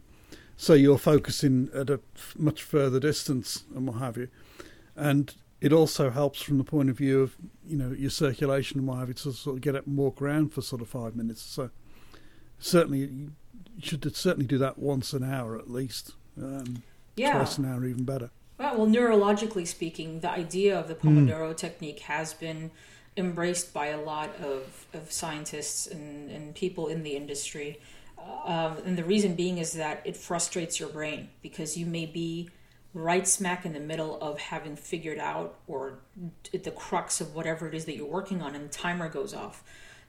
So 0.55 0.73
you're 0.73 0.97
focusing 0.97 1.69
at 1.73 1.89
a 1.89 1.99
much 2.37 2.61
further 2.61 2.99
distance 2.99 3.63
and 3.75 3.87
what 3.87 3.97
have 3.97 4.17
you. 4.17 4.27
And 4.95 5.33
it 5.61 5.73
also 5.73 6.09
helps 6.09 6.41
from 6.41 6.57
the 6.57 6.63
point 6.63 6.89
of 6.89 6.97
view 6.97 7.21
of, 7.21 7.35
you 7.65 7.77
know, 7.77 7.91
your 7.91 8.09
circulation 8.09 8.79
and 8.79 8.87
what 8.87 8.99
have 8.99 9.07
you 9.07 9.13
to 9.15 9.33
sort 9.33 9.55
of 9.57 9.61
get 9.61 9.75
up 9.75 9.87
and 9.87 9.97
walk 9.97 10.21
around 10.21 10.53
for 10.53 10.61
sort 10.61 10.81
of 10.81 10.89
five 10.89 11.15
minutes. 11.15 11.41
So 11.41 11.69
certainly 12.59 12.99
you 12.99 13.31
should 13.79 14.15
certainly 14.15 14.45
do 14.45 14.57
that 14.59 14.77
once 14.77 15.13
an 15.13 15.23
hour 15.23 15.57
at 15.57 15.69
least. 15.69 16.13
Um, 16.37 16.83
yeah. 17.15 17.33
Twice 17.33 17.57
an 17.57 17.65
hour 17.65 17.85
even 17.85 18.03
better. 18.03 18.29
Well, 18.63 18.77
well, 18.77 18.87
neurologically 18.87 19.67
speaking, 19.67 20.21
the 20.21 20.29
idea 20.29 20.79
of 20.79 20.87
the 20.87 20.95
Pomodoro 20.95 21.51
mm. 21.51 21.57
technique 21.57 21.99
has 21.99 22.33
been 22.33 22.71
embraced 23.17 23.73
by 23.73 23.87
a 23.87 23.99
lot 23.99 24.29
of, 24.41 24.87
of 24.93 25.11
scientists 25.11 25.85
and, 25.85 26.31
and 26.31 26.55
people 26.55 26.87
in 26.87 27.03
the 27.03 27.17
industry. 27.17 27.81
Uh, 28.17 28.21
um, 28.45 28.77
and 28.85 28.97
the 28.97 29.03
reason 29.03 29.35
being 29.35 29.57
is 29.57 29.73
that 29.73 30.01
it 30.05 30.15
frustrates 30.15 30.79
your 30.79 30.87
brain 30.87 31.27
because 31.41 31.75
you 31.75 31.85
may 31.85 32.05
be 32.05 32.49
right 32.93 33.27
smack 33.27 33.65
in 33.65 33.73
the 33.73 33.81
middle 33.81 34.17
of 34.21 34.39
having 34.39 34.77
figured 34.77 35.19
out 35.19 35.55
or 35.67 35.99
the 36.53 36.71
crux 36.71 37.19
of 37.19 37.35
whatever 37.35 37.67
it 37.67 37.73
is 37.73 37.83
that 37.83 37.97
you're 37.97 38.05
working 38.05 38.41
on 38.41 38.55
and 38.55 38.69
the 38.69 38.73
timer 38.73 39.09
goes 39.09 39.33
off 39.33 39.63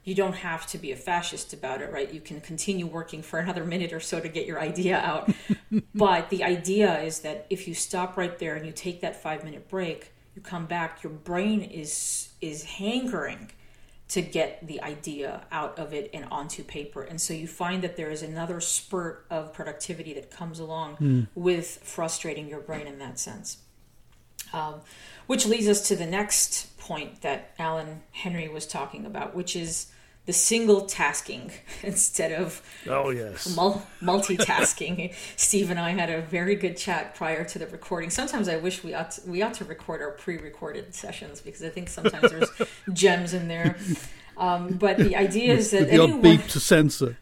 you 0.04 0.14
don't 0.14 0.34
have 0.34 0.66
to 0.66 0.78
be 0.78 0.92
a 0.92 0.96
fascist 0.96 1.52
about 1.54 1.80
it, 1.80 1.90
right? 1.90 2.12
You 2.12 2.20
can 2.20 2.40
continue 2.40 2.86
working 2.86 3.22
for 3.22 3.38
another 3.38 3.64
minute 3.64 3.92
or 3.92 4.00
so 4.00 4.20
to 4.20 4.28
get 4.28 4.46
your 4.46 4.60
idea 4.60 4.98
out. 4.98 5.30
but 5.94 6.28
the 6.30 6.44
idea 6.44 7.00
is 7.00 7.20
that 7.20 7.46
if 7.48 7.66
you 7.66 7.74
stop 7.74 8.16
right 8.16 8.38
there 8.38 8.54
and 8.54 8.66
you 8.66 8.72
take 8.72 9.00
that 9.00 9.20
five 9.22 9.44
minute 9.44 9.68
break, 9.68 10.12
you 10.36 10.42
come 10.42 10.66
back, 10.66 11.02
your 11.02 11.12
brain 11.12 11.62
is 11.62 12.28
is 12.40 12.64
hankering 12.64 13.50
to 14.06 14.20
get 14.20 14.66
the 14.66 14.82
idea 14.82 15.46
out 15.50 15.78
of 15.78 15.94
it 15.94 16.10
and 16.12 16.26
onto 16.30 16.62
paper. 16.62 17.02
And 17.02 17.18
so 17.18 17.32
you 17.32 17.48
find 17.48 17.82
that 17.82 17.96
there 17.96 18.10
is 18.10 18.22
another 18.22 18.60
spurt 18.60 19.24
of 19.30 19.54
productivity 19.54 20.12
that 20.14 20.30
comes 20.30 20.58
along 20.58 20.96
Mm. 20.96 21.26
with 21.34 21.80
frustrating 21.82 22.46
your 22.48 22.60
brain 22.60 22.86
in 22.86 22.98
that 22.98 23.18
sense. 23.18 23.58
Um, 24.52 24.82
which 25.26 25.46
leads 25.46 25.66
us 25.66 25.88
to 25.88 25.96
the 25.96 26.06
next 26.06 26.76
point 26.76 27.22
that 27.22 27.54
Alan 27.58 28.02
Henry 28.12 28.46
was 28.46 28.66
talking 28.66 29.06
about, 29.06 29.34
which 29.34 29.56
is 29.56 29.86
the 30.26 30.32
single 30.32 30.82
tasking 30.86 31.50
instead 31.82 32.32
of 32.32 32.62
Oh 32.88 33.10
yes. 33.10 33.54
mul- 33.54 33.86
multitasking. 34.02 35.14
Steve 35.36 35.70
and 35.70 35.78
I 35.78 35.90
had 35.90 36.10
a 36.10 36.22
very 36.22 36.54
good 36.54 36.76
chat 36.76 37.14
prior 37.14 37.44
to 37.44 37.58
the 37.58 37.66
recording. 37.66 38.10
Sometimes 38.10 38.48
I 38.48 38.56
wish 38.56 38.82
we 38.82 38.94
ought 38.94 39.10
to, 39.12 39.28
we 39.28 39.42
ought 39.42 39.54
to 39.54 39.64
record 39.64 40.00
our 40.02 40.12
pre-recorded 40.12 40.94
sessions 40.94 41.40
because 41.40 41.62
I 41.62 41.68
think 41.68 41.88
sometimes 41.88 42.30
there's 42.30 42.50
gems 42.92 43.34
in 43.34 43.48
there. 43.48 43.76
Um, 44.36 44.74
but 44.78 44.96
the 44.96 45.14
idea 45.14 45.54
is 45.54 45.70
that 45.72 45.80
With 45.82 45.90
the 45.90 45.94
anyone, 46.02 46.20
beep 46.22 46.46
to 46.48 46.58
censor. 46.60 47.16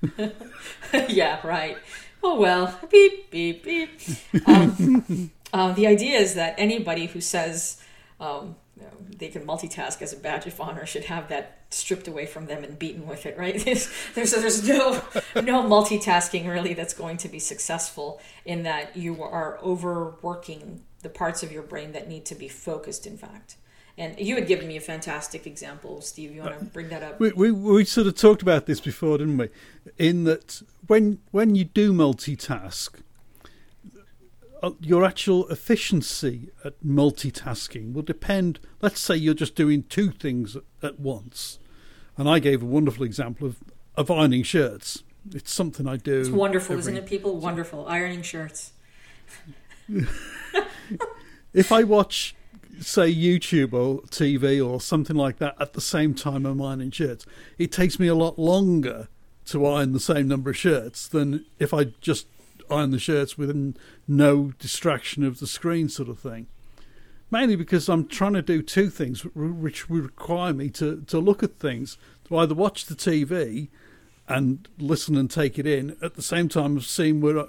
yeah, 1.09 1.44
right. 1.47 1.76
Oh 2.23 2.38
well, 2.38 2.78
beep 2.90 3.30
beep 3.30 3.64
beep. 3.64 4.00
Um, 4.47 5.30
uh, 5.52 5.73
the 5.73 5.87
idea 5.88 6.18
is 6.18 6.35
that 6.35 6.54
anybody 6.56 7.06
who 7.06 7.21
says 7.21 7.82
um, 8.21 8.54
you 8.83 8.89
know, 8.89 9.17
they 9.19 9.29
can 9.29 9.47
multitask 9.47 10.03
as 10.03 10.12
a 10.12 10.17
badge 10.17 10.47
of 10.47 10.61
honor 10.61 10.87
should 10.87 11.05
have 11.05 11.29
that 11.29 11.59
stripped 11.71 12.09
away 12.09 12.27
from 12.27 12.47
them 12.47 12.65
and 12.65 12.79
beaten 12.79 13.07
with 13.07 13.27
it. 13.27 13.39
Right? 13.39 13.59
There's 13.65 13.89
there's, 14.15 14.33
there's 14.33 14.67
no 14.67 15.03
no 15.37 15.62
multitasking 15.62 16.49
really 16.49 16.75
that's 16.75 16.95
going 16.95 17.17
to 17.19 17.29
be 17.29 17.39
successful 17.39 18.21
in 18.45 18.65
that 18.65 18.97
you 18.97 19.23
are 19.23 19.59
overworking 19.62 20.83
the 21.03 21.09
parts 21.09 21.43
of 21.43 21.53
your 21.53 21.62
brain 21.62 21.93
that 21.93 22.09
need 22.09 22.25
to 22.27 22.35
be 22.35 22.49
focused. 22.49 23.07
In 23.07 23.17
fact. 23.17 23.57
And 23.99 24.19
you 24.19 24.37
had 24.37 24.47
given 24.47 24.67
me 24.67 24.79
a 24.79 24.81
fantastic 24.81 25.47
example, 25.47 26.01
Steve. 26.01 26.35
You 26.35 26.41
want 26.41 26.59
to 26.59 26.65
bring 26.65 26.89
that 26.89 27.03
up? 27.03 27.21
We, 27.21 27.31
we 27.33 27.53
we 27.53 27.85
sort 27.85 28.07
of 28.07 28.15
talked 28.17 28.41
about 28.41 28.65
this 28.65 28.81
before, 28.81 29.19
didn't 29.19 29.37
we? 29.37 29.51
In 29.99 30.25
that 30.25 30.62
when 30.87 31.19
when 31.31 31.55
you 31.55 31.65
do 31.65 31.93
multitask, 31.93 32.99
uh, 32.99 33.03
Uh, 34.62 34.71
your 34.81 35.04
actual 35.04 35.49
efficiency 35.49 36.49
at 36.64 36.75
multitasking 36.85 37.92
will 37.92 38.02
depend. 38.02 38.61
Let's 38.81 39.00
say 39.00 39.16
you're 39.16 39.35
just 39.35 39.57
doing 39.57 39.83
two 39.88 40.12
things 40.12 40.57
at 40.83 41.00
once, 41.00 41.59
and 42.16 42.28
I 42.28 42.38
gave 42.38 42.62
a 42.62 42.66
wonderful 42.66 43.04
example 43.04 43.49
of 43.49 43.57
of 43.97 44.11
ironing 44.11 44.42
shirts. 44.42 45.02
It's 45.35 45.52
something 45.52 45.87
I 45.87 45.97
do. 45.97 46.21
It's 46.21 46.28
wonderful, 46.28 46.75
every- 46.75 46.81
isn't 46.81 46.97
it, 46.97 47.07
people? 47.07 47.37
Wonderful. 47.38 47.87
Ironing 47.87 48.23
shirts. 48.23 48.73
if 51.52 51.73
I 51.73 51.83
watch, 51.85 52.35
say, 52.81 53.12
YouTube 53.12 53.73
or 53.73 54.02
TV 54.02 54.64
or 54.64 54.81
something 54.81 55.16
like 55.16 55.38
that 55.38 55.54
at 55.61 55.75
the 55.75 55.81
same 55.81 56.14
time 56.14 56.47
I'm 56.47 56.61
ironing 56.61 56.90
shirts, 56.90 57.26
it 57.59 57.71
takes 57.73 57.99
me 57.99 58.09
a 58.09 58.14
lot 58.14 58.38
longer 58.38 59.09
to 59.47 59.66
iron 59.66 59.92
the 59.92 60.00
same 60.00 60.28
number 60.28 60.50
of 60.50 60.57
shirts 60.57 61.09
than 61.09 61.45
if 61.59 61.75
I 61.75 61.85
just 62.00 62.26
iron 62.71 62.90
the 62.90 62.99
shirts 62.99 63.37
within 63.38 63.76
no 64.07 64.52
distraction 64.59 65.25
of 65.25 65.38
the 65.38 65.47
screen, 65.47 65.88
sort 65.88 66.09
of 66.09 66.19
thing. 66.19 66.47
Mainly 67.31 67.57
because 67.57 67.88
I'm 67.88 68.07
trying 68.07 68.35
to 68.35 68.42
do 68.42 68.61
two 68.61 68.90
things 68.90 69.23
which 69.35 69.88
would 69.88 70.04
require 70.04 70.52
me 70.52 70.69
to, 70.71 71.02
to 71.02 71.19
look 71.19 71.42
at 71.42 71.59
things, 71.59 71.97
to 72.26 72.37
either 72.37 72.54
watch 72.54 72.87
the 72.87 72.95
TV 72.95 73.69
and 74.28 74.69
listen 74.78 75.16
and 75.16 75.31
take 75.31 75.59
it 75.59 75.66
in 75.66 75.97
at 76.02 76.14
the 76.14 76.23
same 76.23 76.49
time 76.49 76.76
as 76.76 76.87
seeing 76.87 77.21
where 77.21 77.40
I, 77.40 77.45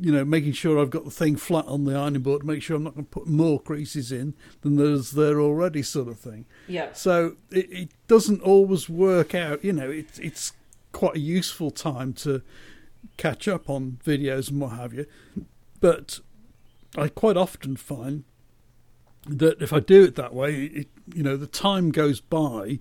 you 0.00 0.12
know 0.12 0.24
making 0.24 0.52
sure 0.52 0.78
I've 0.78 0.90
got 0.90 1.04
the 1.04 1.10
thing 1.10 1.36
flat 1.36 1.66
on 1.66 1.84
the 1.84 1.96
ironing 1.96 2.22
board, 2.22 2.44
make 2.44 2.62
sure 2.62 2.76
I'm 2.76 2.84
not 2.84 2.94
going 2.94 3.06
to 3.06 3.10
put 3.10 3.26
more 3.26 3.60
creases 3.60 4.12
in 4.12 4.34
than 4.62 4.76
there's 4.76 5.12
there 5.12 5.40
already, 5.40 5.82
sort 5.82 6.08
of 6.08 6.18
thing. 6.18 6.46
Yeah. 6.68 6.92
So 6.92 7.36
it, 7.50 7.70
it 7.70 7.88
doesn't 8.06 8.42
always 8.42 8.88
work 8.88 9.34
out. 9.34 9.64
You 9.64 9.72
know, 9.72 9.90
it's 9.90 10.18
it's 10.18 10.52
quite 10.92 11.16
a 11.16 11.20
useful 11.20 11.70
time 11.70 12.12
to 12.12 12.42
catch 13.20 13.46
up 13.46 13.68
on 13.68 13.98
videos 14.02 14.50
and 14.50 14.62
what 14.62 14.72
have 14.72 14.94
you, 14.94 15.04
but 15.78 16.20
I 16.96 17.08
quite 17.08 17.36
often 17.36 17.76
find 17.76 18.24
that 19.28 19.60
if 19.60 19.74
I 19.74 19.80
do 19.80 20.04
it 20.04 20.14
that 20.14 20.34
way, 20.34 20.64
it, 20.64 20.88
you 21.14 21.22
know, 21.22 21.36
the 21.36 21.46
time 21.46 21.90
goes 21.90 22.22
by, 22.22 22.78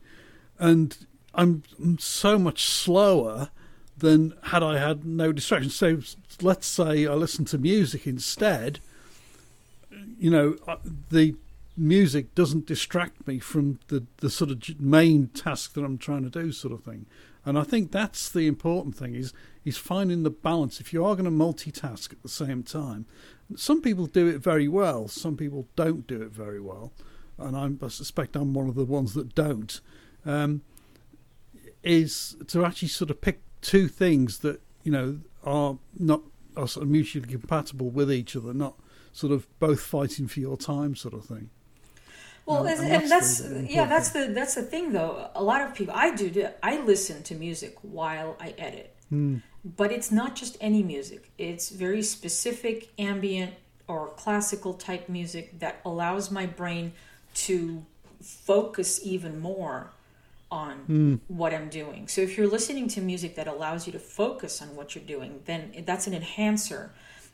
and 0.58 1.06
I'm, 1.36 1.64
so 2.00 2.40
much 2.40 2.64
slower 2.64 3.50
than 3.98 4.34
had 4.44 4.64
I 4.64 4.78
had 4.78 5.04
no 5.04 5.34
distractions. 5.34 5.76
So 5.76 6.00
let's 6.42 6.66
say 6.66 7.06
I 7.06 7.14
listen 7.16 7.44
to 7.46 7.58
music 7.58 8.08
instead. 8.08 8.80
You 10.18 10.32
know, 10.32 10.56
uh, 10.66 10.78
the 11.12 11.36
music 11.76 12.34
doesn't 12.34 12.66
distract 12.66 13.28
me 13.28 13.40
from 13.40 13.80
the, 13.90 14.06
the 14.18 14.30
sort 14.30 14.52
of 14.52 14.80
main 14.80 15.28
task 15.28 15.74
that 15.74 15.84
I'm 15.84 15.98
trying 15.98 16.24
to 16.24 16.30
do, 16.30 16.54
sort 16.54 16.74
of 16.74 16.84
thing. 16.84 17.08
And 17.46 17.58
I 17.58 17.64
think 17.64 17.92
that's 17.92 18.30
the 18.30 18.48
important 18.48 18.96
thing 18.96 19.16
is 19.16 19.34
is 19.66 19.78
finding 19.78 20.24
the 20.24 20.30
balance. 20.30 20.80
If 20.80 20.94
you 20.94 21.06
are 21.06 21.16
going 21.16 21.26
to 21.26 21.32
multitask 21.32 22.12
at 22.12 22.22
the 22.22 22.30
same 22.30 22.64
time, 22.64 23.06
some 23.56 23.82
people 23.82 24.06
do 24.06 24.28
it 24.28 24.40
very 24.40 24.68
well. 24.68 25.08
Some 25.08 25.38
people 25.38 25.68
don't 25.76 26.08
do 26.08 26.22
it 26.22 26.32
very 26.32 26.60
well, 26.60 26.92
and 27.38 27.56
I'm, 27.56 27.80
I 27.82 27.88
suspect 27.88 28.36
I'm 28.36 28.54
one 28.54 28.68
of 28.68 28.76
the 28.76 28.86
ones 28.86 29.14
that 29.14 29.36
don't. 29.36 29.80
Um, 30.26 30.62
is 31.82 32.36
to 32.48 32.66
actually 32.66 32.90
sort 32.90 33.10
of 33.10 33.22
pick 33.22 33.42
two 33.62 33.88
things 33.88 34.40
that 34.40 34.62
you 34.84 34.92
know 34.92 35.20
are 35.44 35.78
not 35.98 36.22
are 36.58 36.68
sort 36.68 36.84
of 36.84 36.90
mutually 36.90 37.28
compatible 37.28 37.90
with 37.90 38.12
each 38.12 38.36
other, 38.36 38.54
not 38.54 38.76
sort 39.12 39.32
of 39.32 39.48
both 39.60 39.82
fighting 39.82 40.28
for 40.28 40.40
your 40.40 40.58
time, 40.58 40.96
sort 40.96 41.14
of 41.14 41.26
thing. 41.26 41.50
Well, 42.50 42.66
and, 42.66 42.92
that's 42.92 43.10
that's, 43.10 43.38
the- 43.40 43.50
the 43.50 43.72
yeah, 43.72 43.86
that's 43.86 44.10
the 44.10 44.26
that's 44.34 44.56
the 44.56 44.64
thing 44.64 44.92
though. 44.92 45.30
A 45.36 45.44
lot 45.44 45.62
of 45.62 45.76
people, 45.76 45.94
I 45.96 46.16
do, 46.16 46.30
do- 46.30 46.50
I 46.64 46.82
listen 46.82 47.22
to 47.24 47.36
music 47.36 47.76
while 47.84 48.36
I 48.40 48.56
edit, 48.58 48.96
but 49.64 49.92
it's 49.92 50.12
not 50.12 50.36
just 50.36 50.58
any 50.60 50.82
music. 50.82 51.32
It's 51.38 51.70
very 51.70 52.02
specific 52.02 52.90
ambient 52.98 53.54
or 53.88 54.08
classical 54.10 54.74
type 54.74 55.10
music 55.10 55.60
that 55.60 55.80
allows 55.86 56.32
my 56.32 56.46
brain 56.48 56.94
to 57.36 57.86
focus 58.22 59.00
even 59.04 59.40
more 59.40 59.92
on 60.52 61.20
what 61.28 61.54
I'm 61.54 61.70
doing. 61.70 62.08
So 62.08 62.22
if 62.22 62.36
you're 62.36 62.48
listening 62.48 62.88
to 62.90 63.02
music 63.02 63.36
that 63.36 63.48
allows 63.48 63.86
you 63.86 63.94
to 63.94 64.00
focus 64.00 64.62
on 64.64 64.76
what 64.76 64.96
you're 64.96 65.04
doing, 65.04 65.42
then 65.46 65.84
that's 65.86 66.08
an 66.08 66.14
enhancer 66.16 66.92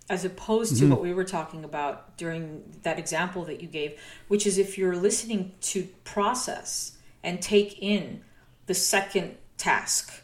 as 0.09 0.23
opposed 0.23 0.77
to 0.77 0.83
mm-hmm. 0.83 0.91
what 0.91 1.01
we 1.01 1.13
were 1.13 1.23
talking 1.23 1.63
about 1.63 2.17
during 2.17 2.63
that 2.83 2.99
example 2.99 3.43
that 3.45 3.61
you 3.61 3.67
gave, 3.67 3.99
which 4.27 4.45
is 4.45 4.57
if 4.57 4.77
you're 4.77 4.95
listening 4.95 5.53
to 5.61 5.83
process 6.03 6.97
and 7.23 7.41
take 7.41 7.81
in 7.81 8.21
the 8.67 8.73
second 8.73 9.35
task 9.57 10.21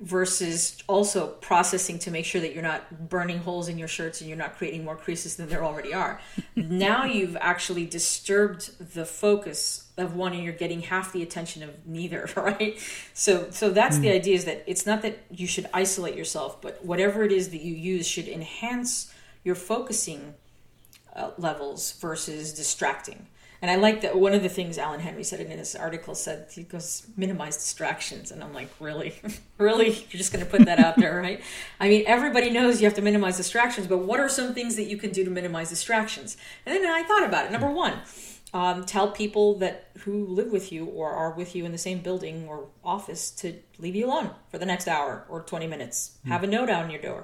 versus 0.00 0.82
also 0.88 1.28
processing 1.28 1.98
to 1.98 2.10
make 2.10 2.24
sure 2.24 2.40
that 2.40 2.52
you're 2.52 2.62
not 2.62 3.08
burning 3.08 3.38
holes 3.38 3.68
in 3.68 3.78
your 3.78 3.88
shirts 3.88 4.20
and 4.20 4.28
you're 4.28 4.38
not 4.38 4.56
creating 4.56 4.84
more 4.84 4.96
creases 4.96 5.36
than 5.36 5.48
there 5.48 5.64
already 5.64 5.94
are. 5.94 6.20
now 6.56 7.04
you've 7.04 7.36
actually 7.40 7.86
disturbed 7.86 8.94
the 8.94 9.06
focus 9.06 9.90
of 9.96 10.14
one 10.14 10.32
and 10.32 10.42
you're 10.42 10.52
getting 10.52 10.82
half 10.82 11.12
the 11.12 11.22
attention 11.22 11.62
of 11.62 11.70
neither, 11.86 12.28
right? 12.36 12.78
So 13.14 13.50
so 13.50 13.70
that's 13.70 13.98
the 13.98 14.08
mm. 14.08 14.16
idea 14.16 14.34
is 14.34 14.44
that 14.44 14.64
it's 14.66 14.84
not 14.84 15.02
that 15.02 15.24
you 15.30 15.46
should 15.46 15.68
isolate 15.72 16.16
yourself, 16.16 16.60
but 16.60 16.84
whatever 16.84 17.22
it 17.22 17.32
is 17.32 17.50
that 17.50 17.62
you 17.62 17.74
use 17.74 18.06
should 18.06 18.28
enhance 18.28 19.13
your 19.44 19.54
focusing 19.54 20.34
uh, 21.14 21.30
levels 21.38 21.92
versus 22.00 22.52
distracting. 22.52 23.28
And 23.62 23.70
I 23.70 23.76
like 23.76 24.02
that 24.02 24.18
one 24.18 24.34
of 24.34 24.42
the 24.42 24.50
things 24.50 24.76
Alan 24.76 25.00
Henry 25.00 25.24
said 25.24 25.40
in 25.40 25.56
his 25.56 25.74
article 25.74 26.14
said 26.14 26.48
he 26.52 26.64
goes 26.64 27.06
minimize 27.16 27.56
distractions, 27.56 28.30
and 28.30 28.42
I'm 28.42 28.52
like, 28.52 28.68
really, 28.78 29.14
really, 29.58 29.90
you're 29.90 30.18
just 30.18 30.32
going 30.32 30.44
to 30.44 30.50
put 30.50 30.66
that 30.66 30.78
out 30.78 30.96
there, 30.96 31.16
right? 31.16 31.40
I 31.80 31.88
mean, 31.88 32.04
everybody 32.06 32.50
knows 32.50 32.82
you 32.82 32.86
have 32.86 32.96
to 32.96 33.02
minimize 33.02 33.38
distractions, 33.38 33.86
but 33.86 33.98
what 33.98 34.20
are 34.20 34.28
some 34.28 34.52
things 34.52 34.76
that 34.76 34.84
you 34.84 34.98
can 34.98 35.12
do 35.12 35.24
to 35.24 35.30
minimize 35.30 35.70
distractions? 35.70 36.36
And 36.66 36.76
then 36.76 36.90
I 36.90 37.04
thought 37.04 37.24
about 37.24 37.46
it. 37.46 37.52
Number 37.52 37.70
one, 37.70 37.94
um, 38.52 38.84
tell 38.84 39.10
people 39.10 39.58
that 39.60 39.88
who 40.00 40.26
live 40.26 40.52
with 40.52 40.70
you 40.70 40.84
or 40.84 41.10
are 41.10 41.32
with 41.32 41.56
you 41.56 41.64
in 41.64 41.72
the 41.72 41.78
same 41.78 42.00
building 42.00 42.46
or 42.46 42.68
office 42.84 43.30
to 43.32 43.54
leave 43.78 43.96
you 43.96 44.06
alone 44.06 44.30
for 44.50 44.58
the 44.58 44.66
next 44.66 44.86
hour 44.88 45.24
or 45.28 45.40
20 45.40 45.66
minutes. 45.66 46.18
Have 46.26 46.44
a 46.44 46.46
note 46.46 46.68
on 46.70 46.90
your 46.90 47.00
door. 47.00 47.22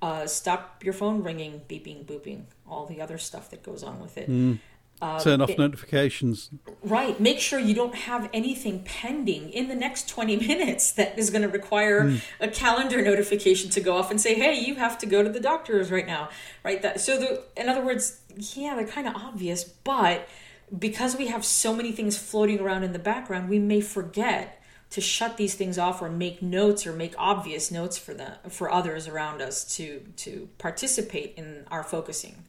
Uh, 0.00 0.26
stop 0.26 0.84
your 0.84 0.94
phone 0.94 1.22
ringing, 1.22 1.60
beeping, 1.68 2.04
booping, 2.04 2.44
all 2.68 2.86
the 2.86 3.00
other 3.00 3.18
stuff 3.18 3.50
that 3.50 3.62
goes 3.62 3.82
on 3.82 4.00
with 4.00 4.16
it. 4.16 4.30
Mm. 4.30 4.58
Uh, 5.00 5.20
Turn 5.20 5.40
off 5.40 5.50
it- 5.50 5.58
notifications. 5.58 6.50
Right. 6.82 7.18
Make 7.20 7.38
sure 7.38 7.58
you 7.58 7.74
don't 7.74 7.94
have 7.94 8.28
anything 8.32 8.82
pending 8.84 9.50
in 9.50 9.68
the 9.68 9.74
next 9.74 10.08
20 10.08 10.36
minutes 10.48 10.92
that 10.92 11.18
is 11.18 11.30
going 11.30 11.42
to 11.42 11.48
require 11.48 12.04
mm. 12.04 12.20
a 12.40 12.48
calendar 12.48 13.02
notification 13.02 13.70
to 13.70 13.80
go 13.80 13.96
off 13.96 14.10
and 14.10 14.20
say, 14.20 14.34
hey, 14.34 14.54
you 14.54 14.76
have 14.76 14.98
to 14.98 15.06
go 15.06 15.22
to 15.22 15.28
the 15.28 15.40
doctor's 15.40 15.90
right 15.90 16.06
now. 16.06 16.28
Right. 16.64 16.82
That, 16.82 17.00
so, 17.00 17.18
the, 17.18 17.42
in 17.56 17.68
other 17.68 17.84
words, 17.84 18.20
yeah, 18.54 18.74
they're 18.74 18.86
kind 18.86 19.08
of 19.08 19.14
obvious, 19.14 19.64
but 19.64 20.28
because 20.76 21.16
we 21.16 21.28
have 21.28 21.44
so 21.44 21.74
many 21.74 21.92
things 21.92 22.18
floating 22.18 22.60
around 22.60 22.82
in 22.82 22.92
the 22.92 22.98
background, 22.98 23.48
we 23.48 23.58
may 23.58 23.80
forget 23.80 24.57
to 24.90 25.00
shut 25.00 25.36
these 25.36 25.54
things 25.54 25.78
off 25.78 26.00
or 26.00 26.08
make 26.08 26.40
notes 26.40 26.86
or 26.86 26.92
make 26.92 27.14
obvious 27.18 27.70
notes 27.70 27.98
for 27.98 28.14
the 28.14 28.38
for 28.48 28.70
others 28.70 29.06
around 29.06 29.42
us 29.42 29.64
to 29.76 30.00
to 30.16 30.48
participate 30.58 31.34
in 31.36 31.66
our 31.70 31.82
focusing. 31.82 32.44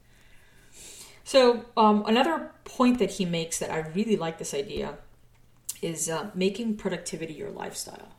So 1.23 1.65
um, 1.77 2.03
another 2.07 2.51
point 2.63 2.97
that 2.99 3.11
he 3.11 3.25
makes 3.25 3.59
that 3.59 3.69
I 3.69 3.79
really 3.89 4.15
like 4.15 4.39
this 4.39 4.53
idea 4.53 4.97
is 5.81 6.09
uh, 6.09 6.31
making 6.33 6.77
productivity 6.77 7.33
your 7.33 7.51
lifestyle. 7.51 8.15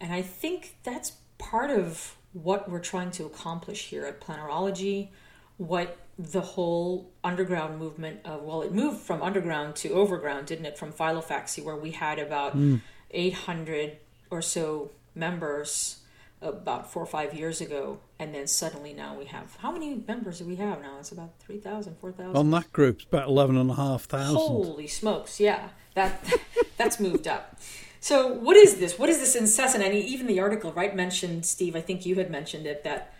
And 0.00 0.12
I 0.12 0.22
think 0.22 0.76
that's 0.82 1.12
part 1.38 1.70
of 1.70 2.16
what 2.32 2.70
we're 2.70 2.80
trying 2.80 3.10
to 3.12 3.24
accomplish 3.24 3.86
here 3.86 4.04
at 4.04 4.20
Plannerology, 4.20 5.08
what 5.56 5.96
the 6.18 6.40
whole 6.40 7.10
underground 7.24 7.78
movement 7.78 8.20
of, 8.24 8.42
well, 8.42 8.62
it 8.62 8.72
moved 8.72 9.00
from 9.00 9.22
underground 9.22 9.76
to 9.76 9.90
overground, 9.90 10.46
didn't 10.46 10.66
it? 10.66 10.78
From 10.78 10.92
philofaxy 10.92 11.62
where 11.64 11.76
we 11.76 11.92
had 11.92 12.18
about 12.18 12.56
mm. 12.56 12.80
800 13.10 13.98
or 14.30 14.42
so 14.42 14.90
members 15.14 16.00
about 16.42 16.92
four 16.92 17.02
or 17.02 17.06
five 17.06 17.34
years 17.34 17.60
ago 17.60 17.98
and 18.18 18.34
then 18.34 18.46
suddenly 18.46 18.92
now 18.92 19.16
we 19.18 19.24
have 19.24 19.56
how 19.60 19.72
many 19.72 20.02
members 20.06 20.38
do 20.38 20.44
we 20.44 20.56
have 20.56 20.82
now? 20.82 20.98
It's 20.98 21.12
about 21.12 21.30
3000 21.40 21.96
4000 21.98 22.36
on 22.36 22.50
that 22.50 22.72
group 22.72 22.96
it's 22.96 23.04
about 23.04 23.28
11,500 23.28 24.34
holy 24.34 24.86
smokes 24.86 25.40
yeah 25.40 25.68
that 25.94 26.32
that's 26.76 27.00
moved 27.00 27.26
up. 27.26 27.58
So 28.00 28.28
what 28.28 28.56
is 28.56 28.76
this? 28.76 28.98
What 28.98 29.08
is 29.08 29.18
this 29.18 29.34
incessant? 29.34 29.82
And 29.82 29.94
even 29.94 30.26
the 30.26 30.38
article 30.40 30.72
right 30.72 30.94
mentioned 30.94 31.46
steve 31.46 31.74
i 31.74 31.80
think 31.80 32.04
you 32.04 32.16
had 32.16 32.30
mentioned 32.30 32.66
it 32.66 32.84
that 32.84 33.12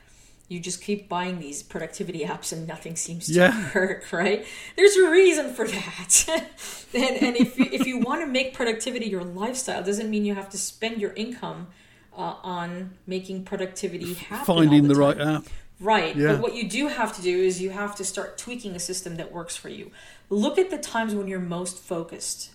you 0.49 0.61
just 0.61 0.81
keep 0.81 1.09
buying 1.09 1.41
these 1.41 1.63
productivity 1.63 2.25
apps 2.25 2.53
and 2.53 2.69
nothing 2.69 2.95
seems 2.95 3.27
to 3.27 3.33
yeah. 3.33 3.71
work, 3.75 4.13
right? 4.13 4.47
There's 4.77 4.95
a 4.97 5.11
reason 5.11 5.53
for 5.53 5.67
that. 5.67 6.25
and, 6.95 7.23
and 7.23 7.37
if 7.37 7.59
you, 7.59 7.67
if 7.73 7.87
you 7.87 7.99
want 7.99 8.21
to 8.21 8.27
make 8.27 8.55
productivity 8.55 9.07
your 9.07 9.25
lifestyle, 9.25 9.83
doesn't 9.83 10.09
mean 10.09 10.25
you 10.25 10.35
have 10.35 10.49
to 10.51 10.59
spend 10.59 11.01
your 11.01 11.13
income 11.15 11.69
uh, 12.17 12.37
on 12.43 12.93
making 13.07 13.45
productivity 13.45 14.15
happen. 14.15 14.47
Finding 14.47 14.83
the, 14.85 14.95
the 14.95 15.01
right 15.01 15.21
app. 15.21 15.47
Right. 15.81 16.17
Yeah. 16.17 16.33
But 16.33 16.41
what 16.41 16.55
you 16.55 16.69
do 16.69 16.89
have 16.89 17.15
to 17.17 17.23
do 17.23 17.37
is 17.37 17.61
you 17.61 17.71
have 17.71 17.97
to 17.97 18.05
start 18.05 18.39
tweaking 18.39 18.75
a 18.77 18.79
system 18.79 19.17
that 19.17 19.33
works 19.33 19.57
for 19.57 19.69
you. 19.69 19.91
Look 20.31 20.59
at 20.59 20.71
the 20.71 20.79
times 20.79 21.15
when 21.15 21.29
you're 21.29 21.39
most 21.41 21.79
focused. 21.79 22.53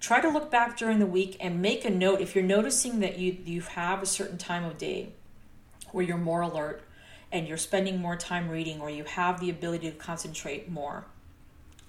Try 0.00 0.20
to 0.20 0.28
look 0.28 0.50
back 0.50 0.76
during 0.76 0.98
the 0.98 1.06
week 1.06 1.36
and 1.40 1.62
make 1.62 1.84
a 1.84 1.90
note 1.90 2.20
if 2.20 2.34
you're 2.34 2.44
noticing 2.44 3.00
that 3.00 3.18
you 3.18 3.36
you 3.44 3.62
have 3.62 4.02
a 4.02 4.06
certain 4.06 4.38
time 4.38 4.64
of 4.64 4.78
day 4.78 5.12
where 5.90 6.04
you're 6.04 6.18
more 6.18 6.42
alert 6.42 6.82
and 7.30 7.46
you're 7.46 7.56
spending 7.56 8.00
more 8.00 8.16
time 8.16 8.48
reading 8.48 8.80
or 8.80 8.90
you 8.90 9.04
have 9.04 9.40
the 9.40 9.50
ability 9.50 9.90
to 9.90 9.96
concentrate 9.96 10.70
more. 10.70 11.04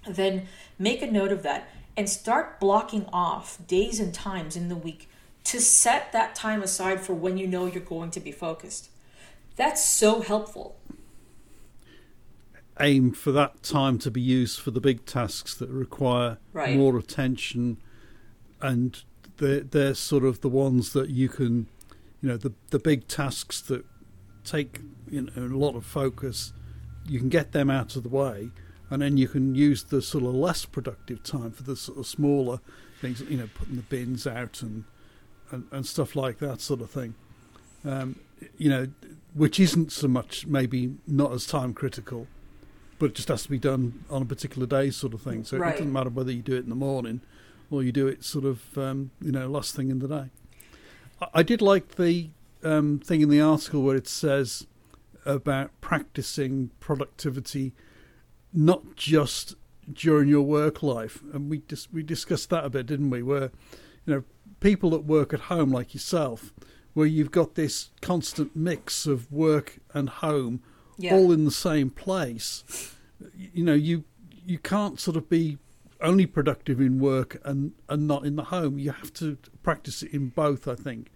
Then 0.07 0.47
make 0.77 1.01
a 1.01 1.11
note 1.11 1.31
of 1.31 1.43
that 1.43 1.69
and 1.95 2.09
start 2.09 2.59
blocking 2.59 3.05
off 3.11 3.59
days 3.67 3.99
and 3.99 4.13
times 4.13 4.55
in 4.55 4.69
the 4.69 4.75
week 4.75 5.09
to 5.45 5.59
set 5.59 6.11
that 6.11 6.35
time 6.35 6.61
aside 6.61 7.01
for 7.01 7.13
when 7.13 7.37
you 7.37 7.47
know 7.47 7.65
you're 7.65 7.81
going 7.81 8.11
to 8.11 8.19
be 8.19 8.31
focused. 8.31 8.89
That's 9.55 9.83
so 9.83 10.21
helpful. 10.21 10.77
Aim 12.79 13.11
for 13.11 13.31
that 13.33 13.61
time 13.61 13.97
to 13.99 14.11
be 14.11 14.21
used 14.21 14.59
for 14.59 14.71
the 14.71 14.79
big 14.79 15.05
tasks 15.05 15.53
that 15.55 15.69
require 15.69 16.37
right. 16.53 16.77
more 16.77 16.97
attention, 16.97 17.77
and 18.61 19.03
they're, 19.35 19.59
they're 19.59 19.93
sort 19.93 20.23
of 20.23 20.39
the 20.39 20.47
ones 20.47 20.93
that 20.93 21.09
you 21.09 21.27
can, 21.27 21.67
you 22.21 22.29
know, 22.29 22.37
the 22.37 22.53
the 22.69 22.79
big 22.79 23.09
tasks 23.09 23.59
that 23.63 23.83
take 24.43 24.79
you 25.09 25.21
know 25.21 25.31
a 25.35 25.41
lot 25.57 25.75
of 25.75 25.85
focus. 25.85 26.53
You 27.07 27.19
can 27.19 27.29
get 27.29 27.51
them 27.51 27.69
out 27.69 27.95
of 27.95 28.03
the 28.03 28.09
way, 28.09 28.49
and 28.89 29.01
then 29.01 29.17
you 29.17 29.27
can 29.27 29.55
use 29.55 29.83
the 29.83 30.01
sort 30.01 30.23
of 30.23 30.33
less 30.33 30.65
productive 30.65 31.23
time 31.23 31.51
for 31.51 31.63
the 31.63 31.75
sort 31.75 31.97
of 31.97 32.07
smaller 32.07 32.59
things. 33.01 33.21
You 33.21 33.37
know, 33.37 33.49
putting 33.53 33.75
the 33.75 33.83
bins 33.83 34.27
out 34.27 34.61
and 34.61 34.83
and, 35.51 35.65
and 35.71 35.85
stuff 35.85 36.15
like 36.15 36.39
that 36.39 36.61
sort 36.61 36.81
of 36.81 36.91
thing. 36.91 37.15
Um, 37.85 38.19
you 38.57 38.69
know, 38.69 38.87
which 39.33 39.59
isn't 39.59 39.91
so 39.91 40.07
much 40.07 40.45
maybe 40.45 40.95
not 41.07 41.31
as 41.31 41.45
time 41.45 41.73
critical, 41.73 42.27
but 42.97 43.07
it 43.07 43.15
just 43.15 43.29
has 43.29 43.43
to 43.43 43.49
be 43.49 43.59
done 43.59 44.03
on 44.09 44.21
a 44.21 44.25
particular 44.25 44.67
day, 44.67 44.91
sort 44.91 45.13
of 45.13 45.21
thing. 45.21 45.43
So 45.43 45.57
right. 45.57 45.73
it 45.73 45.77
doesn't 45.79 45.93
matter 45.93 46.09
whether 46.09 46.31
you 46.31 46.41
do 46.41 46.55
it 46.55 46.63
in 46.63 46.69
the 46.69 46.75
morning 46.75 47.21
or 47.71 47.83
you 47.83 47.91
do 47.91 48.07
it 48.07 48.23
sort 48.23 48.45
of 48.45 48.77
um, 48.77 49.11
you 49.21 49.31
know 49.31 49.47
last 49.47 49.75
thing 49.75 49.89
in 49.89 49.99
the 49.99 50.07
day. 50.07 50.29
I, 51.21 51.27
I 51.35 51.43
did 51.43 51.61
like 51.61 51.95
the 51.95 52.29
um, 52.63 52.99
thing 52.99 53.21
in 53.21 53.29
the 53.29 53.41
article 53.41 53.81
where 53.81 53.95
it 53.95 54.07
says 54.07 54.67
about 55.25 55.71
practicing 55.81 56.71
productivity, 56.79 57.73
not 58.53 58.95
just 58.95 59.55
during 59.91 60.29
your 60.29 60.41
work 60.41 60.83
life, 60.83 61.21
and 61.33 61.49
we 61.49 61.59
just 61.59 61.91
we 61.93 62.03
discussed 62.03 62.49
that 62.49 62.65
a 62.65 62.69
bit, 62.69 62.85
didn't 62.85 63.09
we? 63.09 63.21
Where 63.23 63.51
you 64.05 64.13
know 64.13 64.23
people 64.59 64.89
that 64.91 65.05
work 65.05 65.33
at 65.33 65.41
home 65.41 65.71
like 65.71 65.93
yourself, 65.93 66.53
where 66.93 67.07
you've 67.07 67.31
got 67.31 67.55
this 67.55 67.89
constant 68.01 68.55
mix 68.55 69.05
of 69.05 69.31
work 69.31 69.79
and 69.93 70.09
home 70.09 70.61
yeah. 70.97 71.13
all 71.13 71.31
in 71.31 71.45
the 71.45 71.51
same 71.51 71.89
place, 71.89 72.95
you 73.35 73.63
know, 73.63 73.73
you 73.73 74.03
you 74.45 74.57
can't 74.57 74.99
sort 74.99 75.17
of 75.17 75.29
be 75.29 75.57
only 76.01 76.25
productive 76.25 76.79
in 76.79 76.99
work 76.99 77.39
and, 77.43 77.73
and 77.89 78.07
not 78.07 78.25
in 78.25 78.35
the 78.35 78.45
home. 78.45 78.79
You 78.79 78.91
have 78.91 79.13
to 79.15 79.37
practice 79.63 80.01
it 80.01 80.13
in 80.13 80.29
both, 80.29 80.67
I 80.67 80.75
think. 80.75 81.11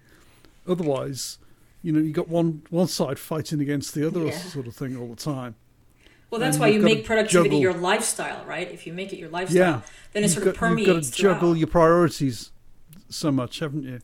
Otherwise, 0.67 1.39
you 1.81 1.91
know, 1.91 1.99
you 1.99 2.11
got 2.11 2.29
one 2.29 2.63
one 2.69 2.87
side 2.87 3.19
fighting 3.19 3.61
against 3.61 3.93
the 3.93 4.07
other 4.07 4.25
yeah. 4.25 4.37
sort 4.37 4.67
of 4.67 4.75
thing 4.75 4.97
all 4.97 5.07
the 5.07 5.15
time. 5.15 5.55
Well, 6.29 6.39
that's 6.39 6.55
and 6.55 6.61
why 6.61 6.67
you 6.69 6.81
make 6.81 7.05
productivity 7.05 7.49
juggle. 7.49 7.61
your 7.61 7.73
lifestyle, 7.73 8.43
right? 8.45 8.71
If 8.71 8.87
you 8.87 8.93
make 8.93 9.13
it 9.13 9.17
your 9.17 9.29
lifestyle, 9.29 9.57
yeah. 9.57 9.81
then 10.13 10.23
it 10.23 10.29
sort 10.29 10.47
of 10.47 10.55
permeates. 10.55 10.87
You've 10.87 11.03
got 11.03 11.13
to 11.13 11.21
juggle 11.21 11.55
your 11.55 11.67
priorities 11.67 12.51
so 13.07 13.31
much, 13.31 13.59
haven't 13.59 13.83
you? 13.83 13.99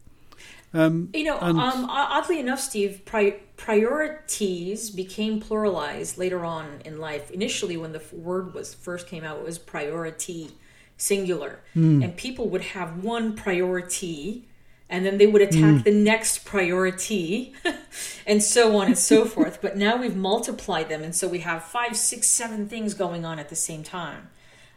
Um, 0.74 1.10
you 1.14 1.24
know, 1.24 1.40
and, 1.40 1.60
um, 1.60 1.88
oddly 1.90 2.40
enough, 2.40 2.60
Steve, 2.60 3.02
pri- 3.06 3.40
priorities 3.58 4.92
became 4.92 5.42
pluralized 5.42 6.18
later 6.18 6.46
on 6.46 6.82
in 6.86 7.00
life. 7.00 7.32
Initially, 7.32 7.78
when 7.78 7.92
the 7.92 8.04
word 8.12 8.54
was 8.54 8.76
first 8.76 9.08
came 9.08 9.24
out, 9.24 9.40
it 9.40 9.44
was 9.44 9.58
priority, 9.58 10.52
singular, 10.98 11.62
mm. 11.76 12.04
and 12.04 12.16
people 12.16 12.50
would 12.50 12.62
have 12.62 13.04
one 13.04 13.36
priority, 13.36 14.48
and 14.90 15.06
then 15.06 15.18
they 15.18 15.28
would 15.28 15.42
attack 15.42 15.76
mm. 15.76 15.84
the 15.84 15.92
next 15.92 16.46
priority, 16.46 17.54
and 18.26 18.42
so 18.42 18.78
on 18.78 18.88
and 18.88 18.98
so 18.98 19.26
forth. 19.36 19.62
But 19.62 19.78
now 19.78 19.98
we've 19.98 20.16
multiplied 20.16 20.90
them, 20.90 21.04
and 21.04 21.16
so 21.16 21.28
we 21.28 21.40
have 21.40 21.64
five, 21.64 21.96
six, 21.96 22.28
seven 22.28 22.68
things 22.68 22.94
going 22.94 23.26
on 23.26 23.40
at 23.40 23.50
the 23.50 23.56
same 23.56 23.84
time. 23.84 24.30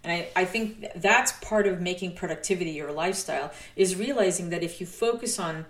And 0.04 0.12
I, 0.12 0.28
I 0.42 0.44
think 0.44 0.86
that's 0.96 1.32
part 1.32 1.66
of 1.66 1.80
making 1.80 2.16
productivity 2.16 2.72
your 2.72 2.92
lifestyle 2.92 3.52
is 3.76 3.96
realizing 3.96 4.50
that 4.50 4.62
if 4.62 4.80
you 4.80 4.86
focus 4.86 5.38
on 5.38 5.64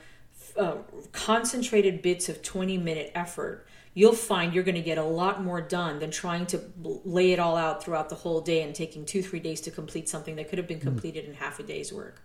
uh, 0.56 0.76
concentrated 1.12 2.02
bits 2.02 2.28
of 2.28 2.42
20 2.42 2.78
minute 2.78 3.12
effort, 3.14 3.66
you'll 3.94 4.14
find 4.14 4.54
you're 4.54 4.64
going 4.64 4.74
to 4.74 4.82
get 4.82 4.98
a 4.98 5.04
lot 5.04 5.42
more 5.42 5.60
done 5.60 5.98
than 5.98 6.10
trying 6.10 6.46
to 6.46 6.60
lay 6.82 7.32
it 7.32 7.38
all 7.38 7.56
out 7.56 7.84
throughout 7.84 8.08
the 8.08 8.14
whole 8.14 8.40
day 8.40 8.62
and 8.62 8.74
taking 8.74 9.04
two, 9.04 9.22
three 9.22 9.40
days 9.40 9.60
to 9.60 9.70
complete 9.70 10.08
something 10.08 10.36
that 10.36 10.48
could 10.48 10.58
have 10.58 10.68
been 10.68 10.78
hmm. 10.78 10.88
completed 10.88 11.24
mm. 11.24 11.28
in 11.28 11.34
half 11.34 11.60
a 11.60 11.62
day's 11.62 11.92
work. 11.92 12.22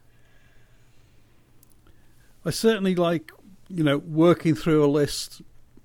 I 2.47 2.49
certainly 2.51 2.95
like, 2.95 3.33
you 3.67 3.83
know, 3.83 3.97
working 3.97 4.55
through 4.55 4.86
a 4.86 4.88
list, 4.88 5.41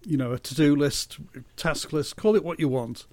you 0.07 0.17
know, 0.17 0.31
a 0.31 0.39
to 0.39 0.55
do 0.55 0.77
list, 0.77 1.19
task 1.57 1.93
list, 1.93 2.15
call 2.15 2.37
it 2.37 2.45
what 2.45 2.61
you 2.61 2.69
want. 2.69 3.07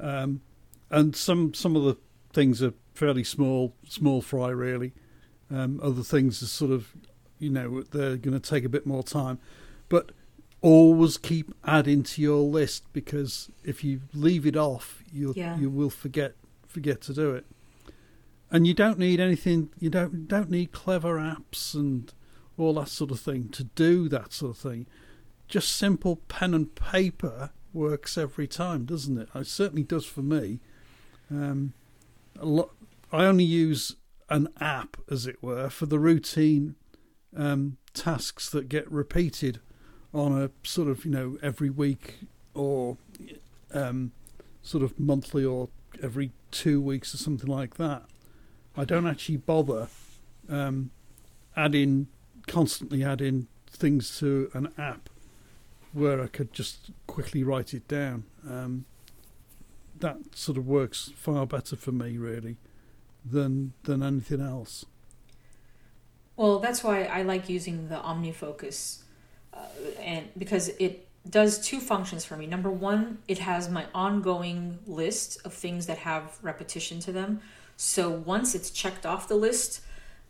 Um, 0.00 0.40
and 0.88 1.14
some 1.14 1.52
some 1.52 1.76
of 1.76 1.84
the 1.84 1.98
things 2.32 2.62
are 2.62 2.72
fairly 2.94 3.22
small, 3.22 3.74
small 3.86 4.22
fry 4.22 4.48
really. 4.48 4.94
Um, 5.50 5.78
other 5.82 6.02
things 6.02 6.42
are 6.42 6.46
sort 6.46 6.70
of, 6.70 6.94
you 7.38 7.50
know, 7.50 7.82
they're 7.82 8.16
going 8.16 8.40
to 8.40 8.40
take 8.40 8.64
a 8.64 8.68
bit 8.70 8.86
more 8.86 9.02
time, 9.02 9.38
but 9.90 10.12
always 10.62 11.18
keep 11.18 11.52
adding 11.64 12.02
to 12.04 12.22
your 12.22 12.40
list 12.40 12.84
because 12.94 13.50
if 13.62 13.84
you 13.84 14.00
leave 14.14 14.46
it 14.46 14.56
off, 14.56 15.02
you 15.12 15.34
yeah. 15.36 15.58
you 15.58 15.68
will 15.68 15.90
forget 15.90 16.34
forget 16.66 17.02
to 17.02 17.12
do 17.12 17.34
it. 17.34 17.44
And 18.50 18.66
you 18.66 18.72
don't 18.72 18.98
need 18.98 19.20
anything. 19.20 19.68
You 19.78 19.90
don't 19.90 20.26
don't 20.26 20.48
need 20.48 20.72
clever 20.72 21.18
apps 21.18 21.74
and 21.74 22.10
all 22.60 22.74
that 22.74 22.88
sort 22.88 23.10
of 23.10 23.20
thing 23.20 23.48
to 23.50 23.64
do 23.64 24.08
that 24.08 24.32
sort 24.32 24.56
of 24.56 24.58
thing. 24.58 24.86
Just 25.48 25.76
simple 25.76 26.16
pen 26.28 26.54
and 26.54 26.74
paper 26.74 27.50
works 27.72 28.16
every 28.18 28.46
time, 28.46 28.84
doesn't 28.84 29.18
it? 29.18 29.28
It 29.34 29.46
certainly 29.46 29.82
does 29.82 30.04
for 30.04 30.22
me. 30.22 30.60
Um, 31.30 31.72
lot, 32.40 32.70
I 33.12 33.24
only 33.24 33.44
use 33.44 33.96
an 34.28 34.48
app, 34.60 34.96
as 35.10 35.26
it 35.26 35.42
were, 35.42 35.68
for 35.70 35.86
the 35.86 35.98
routine 35.98 36.76
um, 37.36 37.76
tasks 37.94 38.48
that 38.50 38.68
get 38.68 38.90
repeated 38.90 39.60
on 40.12 40.40
a 40.40 40.50
sort 40.66 40.88
of 40.88 41.04
you 41.04 41.10
know 41.10 41.38
every 41.42 41.70
week 41.70 42.20
or 42.54 42.96
um, 43.72 44.12
sort 44.62 44.82
of 44.82 44.98
monthly 44.98 45.44
or 45.44 45.68
every 46.02 46.32
two 46.50 46.80
weeks 46.80 47.14
or 47.14 47.16
something 47.16 47.48
like 47.48 47.76
that. 47.76 48.04
I 48.76 48.84
don't 48.84 49.06
actually 49.06 49.38
bother 49.38 49.88
um, 50.48 50.90
adding 51.56 52.08
constantly 52.50 53.04
adding 53.04 53.46
things 53.70 54.18
to 54.18 54.50
an 54.54 54.72
app 54.76 55.08
where 55.92 56.20
I 56.20 56.26
could 56.26 56.52
just 56.52 56.90
quickly 57.06 57.44
write 57.44 57.72
it 57.72 57.86
down. 57.86 58.24
Um, 58.48 58.84
that 60.00 60.16
sort 60.34 60.58
of 60.58 60.66
works 60.66 61.12
far 61.14 61.46
better 61.46 61.76
for 61.76 61.92
me 61.92 62.18
really 62.18 62.56
than 63.24 63.72
than 63.84 64.02
anything 64.02 64.40
else. 64.40 64.84
Well, 66.36 66.58
that's 66.58 66.82
why 66.82 67.04
I 67.04 67.22
like 67.22 67.48
using 67.48 67.88
the 67.88 67.96
OmniFocus, 67.96 69.02
uh, 69.52 69.58
and 70.00 70.28
because 70.36 70.68
it 70.80 71.06
does 71.28 71.60
two 71.64 71.80
functions 71.80 72.24
for 72.24 72.36
me. 72.36 72.46
Number 72.46 72.70
one, 72.70 73.18
it 73.28 73.38
has 73.38 73.68
my 73.68 73.86
ongoing 73.94 74.78
list 74.86 75.38
of 75.44 75.52
things 75.52 75.86
that 75.86 75.98
have 75.98 76.38
repetition 76.42 76.98
to 77.00 77.12
them. 77.12 77.40
So 77.76 78.10
once 78.10 78.54
it's 78.54 78.70
checked 78.70 79.04
off 79.04 79.28
the 79.28 79.34
list, 79.34 79.82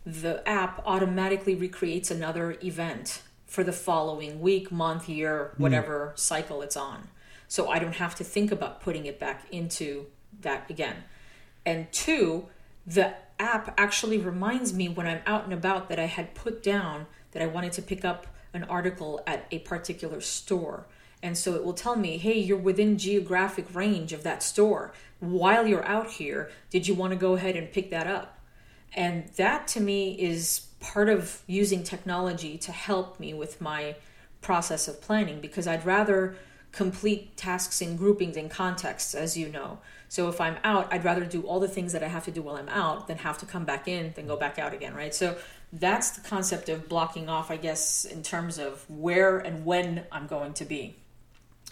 the 0.05 0.47
app 0.47 0.81
automatically 0.85 1.55
recreates 1.55 2.09
another 2.09 2.57
event 2.63 3.21
for 3.45 3.63
the 3.63 3.73
following 3.73 4.39
week, 4.39 4.71
month, 4.71 5.09
year, 5.09 5.53
whatever 5.57 6.13
mm. 6.13 6.19
cycle 6.19 6.61
it's 6.61 6.77
on. 6.77 7.09
So 7.47 7.69
I 7.69 7.79
don't 7.79 7.95
have 7.95 8.15
to 8.15 8.23
think 8.23 8.51
about 8.51 8.81
putting 8.81 9.05
it 9.05 9.19
back 9.19 9.45
into 9.51 10.07
that 10.39 10.69
again. 10.69 11.03
And 11.65 11.91
two, 11.91 12.47
the 12.87 13.13
app 13.39 13.73
actually 13.77 14.17
reminds 14.17 14.73
me 14.73 14.87
when 14.89 15.05
I'm 15.05 15.21
out 15.25 15.43
and 15.43 15.53
about 15.53 15.89
that 15.89 15.99
I 15.99 16.05
had 16.05 16.33
put 16.33 16.63
down 16.63 17.07
that 17.31 17.41
I 17.43 17.47
wanted 17.47 17.73
to 17.73 17.81
pick 17.81 18.05
up 18.05 18.27
an 18.53 18.63
article 18.63 19.21
at 19.27 19.47
a 19.51 19.59
particular 19.59 20.21
store. 20.21 20.87
And 21.23 21.37
so 21.37 21.53
it 21.55 21.63
will 21.63 21.73
tell 21.73 21.95
me, 21.95 22.17
hey, 22.17 22.39
you're 22.39 22.57
within 22.57 22.97
geographic 22.97 23.73
range 23.73 24.13
of 24.13 24.23
that 24.23 24.41
store. 24.41 24.93
While 25.19 25.67
you're 25.67 25.85
out 25.85 26.11
here, 26.11 26.49
did 26.69 26.87
you 26.87 26.95
want 26.95 27.11
to 27.11 27.17
go 27.17 27.33
ahead 27.33 27.55
and 27.55 27.71
pick 27.71 27.91
that 27.91 28.07
up? 28.07 28.39
And 28.93 29.27
that 29.37 29.67
to 29.69 29.79
me 29.79 30.13
is 30.19 30.67
part 30.79 31.09
of 31.09 31.41
using 31.47 31.83
technology 31.83 32.57
to 32.57 32.71
help 32.71 33.19
me 33.19 33.33
with 33.33 33.61
my 33.61 33.95
process 34.41 34.87
of 34.87 35.01
planning 35.01 35.39
because 35.39 35.67
I'd 35.67 35.85
rather 35.85 36.35
complete 36.71 37.35
tasks 37.37 37.81
in 37.81 37.97
groupings 37.97 38.37
and 38.37 38.49
contexts, 38.49 39.13
as 39.13 39.37
you 39.37 39.49
know. 39.49 39.79
So 40.07 40.29
if 40.29 40.41
I'm 40.41 40.57
out, 40.63 40.91
I'd 40.91 41.05
rather 41.05 41.25
do 41.25 41.41
all 41.43 41.59
the 41.59 41.67
things 41.67 41.93
that 41.93 42.03
I 42.03 42.07
have 42.07 42.25
to 42.25 42.31
do 42.31 42.41
while 42.41 42.55
I'm 42.55 42.69
out 42.69 43.07
than 43.07 43.17
have 43.19 43.37
to 43.39 43.45
come 43.45 43.65
back 43.65 43.87
in, 43.87 44.13
then 44.15 44.27
go 44.27 44.37
back 44.37 44.57
out 44.57 44.73
again, 44.73 44.93
right? 44.93 45.13
So 45.13 45.37
that's 45.73 46.11
the 46.11 46.21
concept 46.21 46.69
of 46.69 46.89
blocking 46.89 47.29
off, 47.29 47.51
I 47.51 47.57
guess, 47.57 48.05
in 48.05 48.23
terms 48.23 48.57
of 48.57 48.89
where 48.89 49.37
and 49.37 49.65
when 49.65 50.05
I'm 50.11 50.27
going 50.27 50.53
to 50.55 50.65
be. 50.65 50.95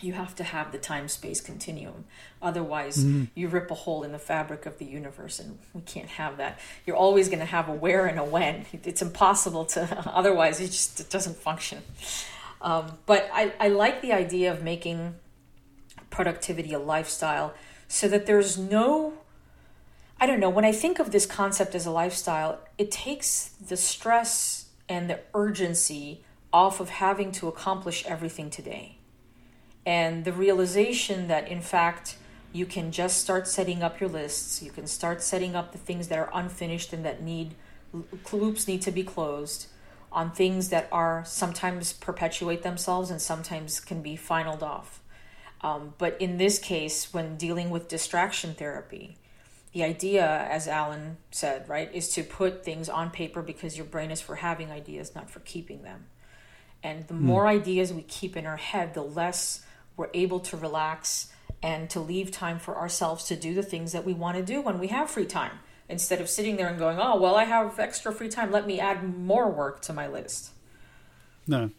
You 0.01 0.13
have 0.13 0.35
to 0.35 0.43
have 0.43 0.71
the 0.71 0.77
time 0.77 1.07
space 1.07 1.41
continuum. 1.41 2.05
Otherwise, 2.41 3.03
mm-hmm. 3.03 3.25
you 3.35 3.47
rip 3.49 3.69
a 3.69 3.75
hole 3.75 4.03
in 4.03 4.11
the 4.11 4.19
fabric 4.19 4.65
of 4.65 4.77
the 4.77 4.85
universe, 4.85 5.39
and 5.39 5.59
we 5.73 5.81
can't 5.81 6.09
have 6.09 6.37
that. 6.37 6.59
You're 6.85 6.95
always 6.95 7.27
going 7.27 7.39
to 7.39 7.45
have 7.45 7.67
a 7.69 7.73
where 7.73 8.05
and 8.05 8.19
a 8.19 8.23
when. 8.23 8.65
It's 8.71 9.01
impossible 9.01 9.65
to, 9.65 10.03
otherwise, 10.13 10.59
it 10.61 10.67
just 10.67 10.99
it 10.99 11.09
doesn't 11.09 11.37
function. 11.37 11.81
Um, 12.61 12.97
but 13.05 13.29
I, 13.33 13.53
I 13.59 13.67
like 13.69 14.01
the 14.01 14.13
idea 14.13 14.51
of 14.51 14.63
making 14.63 15.15
productivity 16.09 16.73
a 16.73 16.79
lifestyle 16.79 17.53
so 17.87 18.07
that 18.07 18.25
there's 18.25 18.57
no 18.57 19.13
I 20.21 20.25
don't 20.25 20.41
know, 20.41 20.49
when 20.49 20.65
I 20.65 20.73
think 20.73 20.99
of 20.99 21.11
this 21.11 21.25
concept 21.25 21.75
as 21.75 21.85
a 21.85 21.91
lifestyle, 21.91 22.59
it 22.77 22.91
takes 22.91 23.49
the 23.65 23.77
stress 23.77 24.65
and 24.89 25.09
the 25.09 25.21
urgency 25.33 26.25
off 26.51 26.81
of 26.81 26.89
having 26.89 27.31
to 27.33 27.47
accomplish 27.47 28.05
everything 28.05 28.49
today. 28.49 28.97
And 29.89 30.23
the 30.23 30.31
realization 30.31 31.29
that, 31.29 31.47
in 31.47 31.61
fact, 31.61 32.15
you 32.53 32.67
can 32.67 32.91
just 32.91 33.19
start 33.19 33.47
setting 33.47 33.81
up 33.81 33.99
your 33.99 34.07
lists, 34.07 34.61
you 34.61 34.69
can 34.69 34.85
start 34.85 35.23
setting 35.23 35.55
up 35.55 35.71
the 35.71 35.79
things 35.79 36.09
that 36.09 36.19
are 36.19 36.29
unfinished 36.31 36.93
and 36.93 37.03
that 37.05 37.23
need 37.23 37.55
loops 38.31 38.67
need 38.67 38.83
to 38.83 38.91
be 38.91 39.01
closed 39.01 39.65
on 40.11 40.29
things 40.29 40.69
that 40.69 40.87
are 40.91 41.23
sometimes 41.25 41.91
perpetuate 41.91 42.61
themselves 42.61 43.09
and 43.09 43.19
sometimes 43.19 43.79
can 43.79 44.03
be 44.03 44.15
finaled 44.15 44.61
off. 44.61 45.01
Um, 45.61 45.95
but 45.97 46.21
in 46.21 46.37
this 46.37 46.59
case, 46.59 47.11
when 47.11 47.35
dealing 47.35 47.71
with 47.71 47.87
distraction 47.87 48.53
therapy, 48.53 49.17
the 49.73 49.83
idea, 49.83 50.47
as 50.51 50.67
Alan 50.67 51.17
said, 51.31 51.67
right, 51.67 51.91
is 51.91 52.09
to 52.09 52.21
put 52.21 52.63
things 52.63 52.89
on 52.89 53.09
paper 53.09 53.41
because 53.41 53.75
your 53.75 53.87
brain 53.87 54.11
is 54.11 54.21
for 54.21 54.35
having 54.35 54.69
ideas, 54.69 55.15
not 55.15 55.31
for 55.31 55.39
keeping 55.39 55.81
them. 55.81 56.05
And 56.83 57.07
the 57.07 57.15
mm. 57.15 57.21
more 57.21 57.47
ideas 57.47 57.91
we 57.91 58.03
keep 58.03 58.37
in 58.37 58.45
our 58.45 58.57
head, 58.57 58.93
the 58.93 59.01
less 59.01 59.65
we're 59.99 60.09
able 60.13 60.39
to 60.39 60.55
relax 60.55 61.27
and 61.61 61.89
to 61.89 61.99
leave 61.99 62.31
time 62.31 62.57
for 62.57 62.77
ourselves 62.77 63.25
to 63.25 63.35
do 63.35 63.53
the 63.53 63.61
things 63.61 63.91
that 63.91 64.05
we 64.05 64.13
want 64.13 64.37
to 64.37 64.43
do 64.43 64.61
when 64.61 64.79
we 64.79 64.87
have 64.87 65.11
free 65.11 65.25
time 65.25 65.59
instead 65.89 66.21
of 66.21 66.29
sitting 66.29 66.55
there 66.55 66.69
and 66.69 66.79
going, 66.79 66.97
oh, 66.97 67.19
well, 67.19 67.35
I 67.35 67.43
have 67.43 67.77
extra 67.79 68.13
free 68.13 68.29
time. 68.29 68.49
Let 68.49 68.65
me 68.65 68.79
add 68.79 69.03
more 69.03 69.51
work 69.51 69.81
to 69.81 69.93
my 69.93 70.07
list. 70.07 70.51
No. 71.45 71.71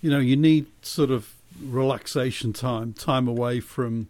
You 0.00 0.10
know, 0.10 0.20
you 0.20 0.36
need 0.36 0.66
sort 0.82 1.10
of 1.10 1.34
relaxation 1.60 2.52
time, 2.52 2.92
time 2.92 3.26
away 3.26 3.58
from, 3.58 4.08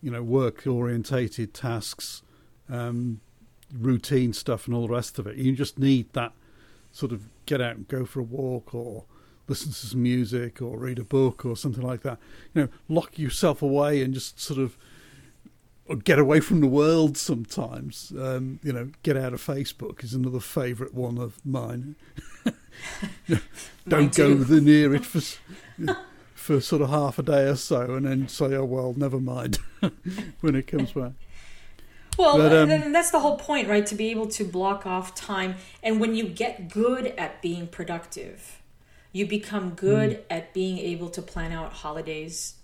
you 0.00 0.10
know, 0.10 0.22
work 0.22 0.66
orientated 0.66 1.52
tasks, 1.52 2.22
um, 2.70 3.20
routine 3.78 4.32
stuff, 4.32 4.66
and 4.66 4.74
all 4.74 4.86
the 4.86 4.94
rest 4.94 5.18
of 5.18 5.26
it. 5.26 5.36
You 5.36 5.52
just 5.52 5.78
need 5.78 6.10
that 6.14 6.32
sort 6.90 7.12
of 7.12 7.24
get 7.44 7.60
out 7.60 7.76
and 7.76 7.86
go 7.86 8.06
for 8.06 8.20
a 8.20 8.22
walk 8.22 8.74
or 8.74 9.04
listen 9.48 9.70
to 9.70 9.86
some 9.86 10.02
music 10.02 10.60
or 10.60 10.78
read 10.78 10.98
a 10.98 11.04
book 11.04 11.44
or 11.44 11.56
something 11.56 11.82
like 11.82 12.02
that. 12.02 12.18
You 12.54 12.62
know, 12.62 12.68
lock 12.88 13.18
yourself 13.18 13.62
away 13.62 14.02
and 14.02 14.12
just 14.12 14.40
sort 14.40 14.58
of 14.58 14.76
get 16.04 16.18
away 16.18 16.40
from 16.40 16.60
the 16.60 16.66
world 16.66 17.16
sometimes. 17.16 18.12
Um, 18.18 18.60
you 18.62 18.72
know, 18.72 18.90
get 19.02 19.16
out 19.16 19.32
of 19.32 19.44
Facebook 19.44 20.02
is 20.02 20.14
another 20.14 20.40
favourite 20.40 20.94
one 20.94 21.18
of 21.18 21.44
mine. 21.44 21.96
Don't 23.88 24.14
go 24.14 24.34
near 24.34 24.94
it 24.94 25.04
for 25.04 25.20
for 26.34 26.60
sort 26.60 26.82
of 26.82 26.90
half 26.90 27.18
a 27.18 27.22
day 27.22 27.48
or 27.48 27.56
so, 27.56 27.94
and 27.94 28.06
then 28.06 28.28
say, 28.28 28.54
"Oh 28.54 28.64
well, 28.64 28.94
never 28.96 29.20
mind," 29.20 29.58
when 30.40 30.54
it 30.54 30.66
comes 30.66 30.92
back. 30.92 31.12
Well, 32.16 32.38
but, 32.38 32.52
um, 32.52 32.70
and 32.70 32.94
that's 32.94 33.10
the 33.10 33.20
whole 33.20 33.36
point, 33.36 33.68
right? 33.68 33.84
To 33.86 33.94
be 33.94 34.10
able 34.10 34.28
to 34.28 34.44
block 34.44 34.86
off 34.86 35.14
time, 35.14 35.56
and 35.82 36.00
when 36.00 36.14
you 36.14 36.28
get 36.28 36.68
good 36.68 37.06
at 37.18 37.42
being 37.42 37.66
productive, 37.66 38.60
you 39.12 39.26
become 39.26 39.70
good 39.70 40.10
mm. 40.10 40.22
at 40.30 40.52
being 40.52 40.78
able 40.78 41.08
to 41.10 41.22
plan 41.22 41.52
out 41.52 41.72
holidays. 41.72 42.54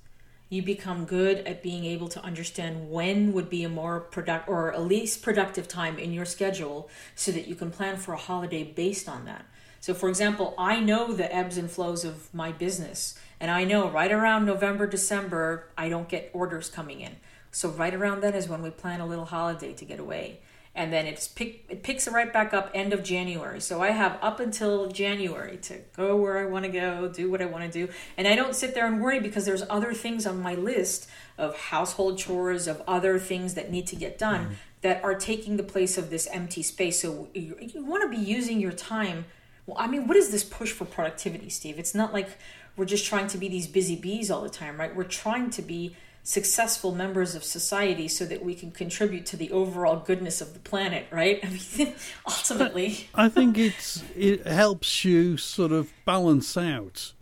You 0.49 0.63
become 0.63 1.07
good 1.07 1.39
at 1.47 1.63
being 1.63 1.87
able 1.87 2.09
to 2.09 2.23
understand 2.23 2.91
when 2.91 3.33
would 3.33 3.49
be 3.49 3.65
a 3.65 3.71
more 3.71 4.01
product 4.01 4.49
or 4.49 4.71
a 4.71 4.81
least 4.81 5.23
productive 5.23 5.67
time 5.67 5.99
in 5.99 6.13
your 6.13 6.27
schedule, 6.27 6.91
so 7.15 7.33
that 7.33 7.49
you 7.49 7.55
can 7.55 7.71
plan 7.71 7.97
for 7.97 8.13
a 8.13 8.19
holiday 8.19 8.63
based 8.63 9.09
on 9.09 9.25
that. 9.25 9.47
So, 9.81 9.95
for 9.95 10.09
example, 10.09 10.55
I 10.59 10.79
know 10.79 11.13
the 11.13 11.35
ebbs 11.35 11.57
and 11.57 11.71
flows 11.71 12.05
of 12.05 12.33
my 12.35 12.53
business, 12.53 13.19
and 13.41 13.51
I 13.51 13.65
know 13.65 13.91
right 13.91 14.13
around 14.13 14.45
November, 14.45 14.87
December, 14.87 15.69
I 15.77 15.89
don't 15.89 16.09
get 16.09 16.31
orders 16.33 16.69
coming 16.69 17.01
in. 17.01 17.17
So, 17.51 17.69
right 17.71 17.95
around 17.95 18.21
then 18.21 18.35
is 18.35 18.49
when 18.49 18.63
we 18.63 18.71
plan 18.71 19.01
a 19.01 19.07
little 19.07 19.25
holiday 19.25 19.73
to 19.73 19.85
get 19.85 19.99
away. 19.99 20.41
And 20.75 20.91
then 20.91 21.07
it's 21.07 21.29
pick, 21.29 21.65
it 21.69 21.83
picks 21.83 22.07
it 22.07 22.13
right 22.13 22.33
back 22.33 22.55
up 22.55 22.71
end 22.73 22.95
of 22.95 23.03
January. 23.03 23.61
So 23.61 23.83
I 23.83 23.91
have 23.91 24.19
up 24.23 24.41
until 24.41 24.89
January 24.89 25.59
to 25.59 25.81
go 25.95 26.17
where 26.17 26.39
I 26.39 26.47
want 26.47 26.65
to 26.65 26.71
go, 26.71 27.09
do 27.09 27.31
what 27.31 27.43
I 27.43 27.45
want 27.45 27.65
to 27.65 27.71
do. 27.71 27.93
And 28.17 28.27
I 28.27 28.35
don't 28.35 28.55
sit 28.55 28.75
there 28.75 28.87
and 28.87 29.03
worry 29.03 29.21
because 29.21 29.45
there's 29.45 29.63
other 29.69 29.93
things 29.93 30.27
on 30.27 30.41
my 30.41 30.55
list 30.55 31.11
of 31.37 31.57
household 31.57 32.17
chores, 32.17 32.67
of 32.67 32.83
other 32.89 33.19
things 33.19 33.53
that 33.55 33.71
need 33.71 33.87
to 33.89 33.97
get 33.97 34.19
done 34.19 34.47
mm. 34.47 34.55
that 34.81 35.05
are 35.05 35.15
taking 35.15 35.59
the 35.59 35.63
place 35.63 35.99
of 35.99 36.09
this 36.09 36.27
empty 36.33 36.63
space. 36.63 37.03
So 37.03 37.29
you, 37.35 37.57
you 37.61 37.85
want 37.85 38.03
to 38.03 38.09
be 38.09 38.23
using 38.23 38.59
your 38.59 38.73
time 38.73 39.27
well, 39.67 39.77
I 39.79 39.87
mean, 39.87 40.09
what 40.09 40.17
is 40.17 40.31
this 40.31 40.43
push 40.43 40.73
for 40.73 40.85
productivity, 40.85 41.49
Steve? 41.49 41.79
It's 41.79 41.95
not 41.95 42.13
like 42.13 42.31
we're 42.77 42.85
just 42.85 43.07
trying 43.07 43.29
to 43.29 43.39
be 43.39 43.49
these 43.49 43.67
busy 43.67 43.97
bees 43.97 44.31
all 44.31 44.43
the 44.43 44.49
time, 44.49 44.79
right? 44.79 44.95
We're 44.95 45.05
trying 45.05 45.51
to 45.51 45.63
be 45.63 45.95
successful 46.23 46.95
members 46.95 47.35
of 47.35 47.43
society 47.43 48.07
so 48.07 48.25
that 48.25 48.45
we 48.45 48.55
can 48.55 48.71
contribute 48.71 49.27
to 49.27 49.37
the 49.37 49.51
overall 49.51 49.97
goodness 49.97 50.41
of 50.41 50.55
the 50.55 50.61
planet, 50.61 51.07
right? 51.11 51.41
I 51.45 51.49
mean, 51.49 51.95
ultimately. 52.27 53.09
I 53.15 53.29
think 53.29 53.59
it's 53.59 54.03
it 54.17 54.47
helps 54.47 55.05
you 55.05 55.37
sort 55.37 55.73
of 55.73 55.93
balance 56.05 56.57
out, 56.57 57.13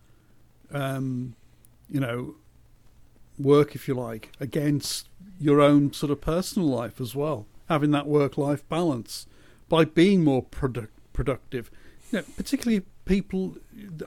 um, 0.71 1.35
you 1.89 1.99
know, 1.99 2.35
work 3.39 3.75
if 3.75 3.87
you 3.87 3.95
like 3.95 4.31
against 4.39 5.07
your 5.39 5.61
own 5.61 5.93
sort 5.93 6.11
of 6.11 6.21
personal 6.21 6.67
life 6.67 7.01
as 7.01 7.15
well. 7.15 7.47
Having 7.67 7.91
that 7.91 8.05
work-life 8.05 8.67
balance 8.67 9.25
by 9.69 9.85
being 9.85 10.23
more 10.25 10.43
produ- 10.43 10.89
productive 11.13 11.71
yeah, 12.11 12.21
particularly 12.35 12.83
people, 13.05 13.55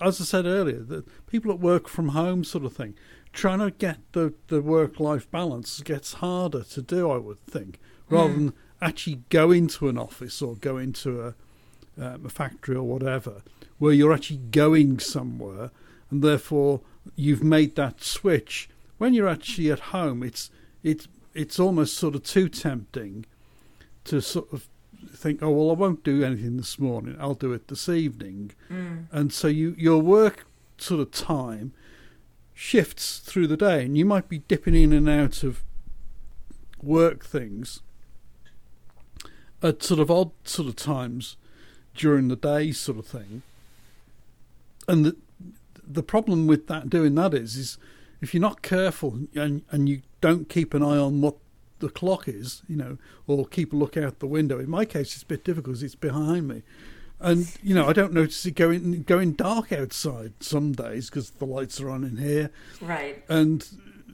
as 0.00 0.20
I 0.20 0.24
said 0.24 0.46
earlier, 0.46 0.78
the 0.78 1.04
people 1.26 1.50
that 1.52 1.60
work 1.60 1.88
from 1.88 2.10
home, 2.10 2.44
sort 2.44 2.64
of 2.64 2.74
thing. 2.74 2.94
Trying 3.34 3.58
to 3.58 3.72
get 3.72 3.98
the, 4.12 4.32
the 4.46 4.62
work 4.62 5.00
life 5.00 5.28
balance 5.28 5.80
gets 5.80 6.14
harder 6.14 6.62
to 6.62 6.80
do, 6.80 7.10
I 7.10 7.18
would 7.18 7.44
think, 7.46 7.80
rather 8.08 8.32
mm. 8.32 8.36
than 8.36 8.52
actually 8.80 9.22
go 9.28 9.50
into 9.50 9.88
an 9.88 9.98
office 9.98 10.40
or 10.40 10.54
go 10.54 10.76
into 10.76 11.20
a, 11.20 11.34
um, 12.00 12.26
a 12.26 12.28
factory 12.28 12.76
or 12.76 12.84
whatever, 12.84 13.42
where 13.78 13.92
you're 13.92 14.12
actually 14.12 14.36
going 14.36 15.00
somewhere, 15.00 15.72
and 16.10 16.22
therefore 16.22 16.80
you've 17.16 17.42
made 17.42 17.74
that 17.74 18.04
switch. 18.04 18.68
When 18.98 19.14
you're 19.14 19.28
actually 19.28 19.70
at 19.72 19.80
home, 19.80 20.22
it's 20.22 20.50
it's 20.84 21.08
it's 21.34 21.58
almost 21.58 21.96
sort 21.96 22.14
of 22.14 22.22
too 22.22 22.48
tempting 22.48 23.26
to 24.04 24.20
sort 24.20 24.52
of 24.52 24.68
think, 25.12 25.42
oh 25.42 25.50
well, 25.50 25.70
I 25.70 25.74
won't 25.74 26.04
do 26.04 26.22
anything 26.22 26.56
this 26.56 26.78
morning. 26.78 27.16
I'll 27.18 27.34
do 27.34 27.52
it 27.52 27.66
this 27.66 27.88
evening, 27.88 28.52
mm. 28.70 29.06
and 29.10 29.32
so 29.32 29.48
you 29.48 29.74
your 29.76 30.00
work 30.00 30.46
sort 30.78 31.00
of 31.00 31.10
time 31.10 31.72
shifts 32.54 33.18
through 33.18 33.48
the 33.48 33.56
day, 33.56 33.84
and 33.84 33.98
you 33.98 34.04
might 34.04 34.28
be 34.28 34.38
dipping 34.38 34.74
in 34.74 34.92
and 34.92 35.08
out 35.08 35.42
of 35.42 35.62
work 36.82 37.24
things 37.24 37.82
at 39.62 39.82
sort 39.82 39.98
of 39.98 40.10
odd 40.10 40.30
sort 40.44 40.68
of 40.68 40.76
times 40.76 41.36
during 41.94 42.28
the 42.28 42.36
day, 42.36 42.70
sort 42.70 42.98
of 42.98 43.06
thing. 43.06 43.42
And 44.86 45.04
the 45.04 45.16
the 45.86 46.02
problem 46.02 46.46
with 46.46 46.66
that 46.68 46.88
doing 46.88 47.14
that 47.16 47.34
is 47.34 47.56
is 47.56 47.78
if 48.22 48.32
you're 48.32 48.40
not 48.40 48.62
careful 48.62 49.20
and 49.34 49.62
and 49.70 49.88
you 49.88 50.02
don't 50.20 50.48
keep 50.48 50.72
an 50.74 50.82
eye 50.82 50.96
on 50.96 51.20
what 51.20 51.36
the 51.80 51.88
clock 51.88 52.28
is, 52.28 52.62
you 52.68 52.76
know, 52.76 52.98
or 53.26 53.44
keep 53.46 53.72
a 53.72 53.76
look 53.76 53.96
out 53.96 54.18
the 54.18 54.26
window. 54.26 54.58
In 54.58 54.70
my 54.70 54.84
case, 54.84 55.14
it's 55.14 55.22
a 55.22 55.26
bit 55.26 55.44
difficult 55.44 55.74
because 55.74 55.82
it's 55.82 55.94
behind 55.94 56.48
me, 56.48 56.62
and 57.20 57.50
you 57.62 57.74
know 57.74 57.86
I 57.86 57.92
don't 57.92 58.12
notice 58.12 58.44
it 58.46 58.52
going 58.52 59.02
going 59.04 59.32
dark 59.32 59.72
outside 59.72 60.34
some 60.40 60.72
days 60.72 61.08
because 61.08 61.30
the 61.30 61.46
lights 61.46 61.80
are 61.80 61.90
on 61.90 62.04
in 62.04 62.16
here. 62.16 62.50
Right. 62.80 63.24
And 63.28 63.66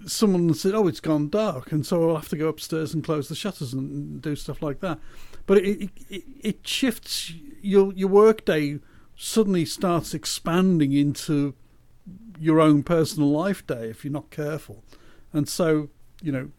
someone 0.06 0.52
said, 0.54 0.74
"Oh, 0.74 0.86
it's 0.86 1.00
gone 1.00 1.28
dark," 1.28 1.72
and 1.72 1.84
so 1.84 2.08
I'll 2.08 2.16
have 2.16 2.28
to 2.28 2.36
go 2.36 2.48
upstairs 2.48 2.94
and 2.94 3.04
close 3.04 3.28
the 3.28 3.34
shutters 3.34 3.72
and 3.72 4.20
do 4.20 4.36
stuff 4.36 4.62
like 4.62 4.80
that. 4.80 4.98
But 5.46 5.58
it 5.58 5.90
it, 6.08 6.24
it 6.40 6.66
shifts 6.66 7.32
your 7.60 7.92
your 7.94 8.08
work 8.08 8.44
day 8.44 8.78
suddenly 9.16 9.64
starts 9.64 10.14
expanding 10.14 10.92
into 10.92 11.54
your 12.38 12.60
own 12.60 12.82
personal 12.82 13.30
life 13.30 13.66
day 13.66 13.88
if 13.90 14.04
you're 14.04 14.12
not 14.12 14.30
careful, 14.30 14.84
and 15.32 15.48
so 15.48 15.88
you 16.22 16.32
know 16.32 16.50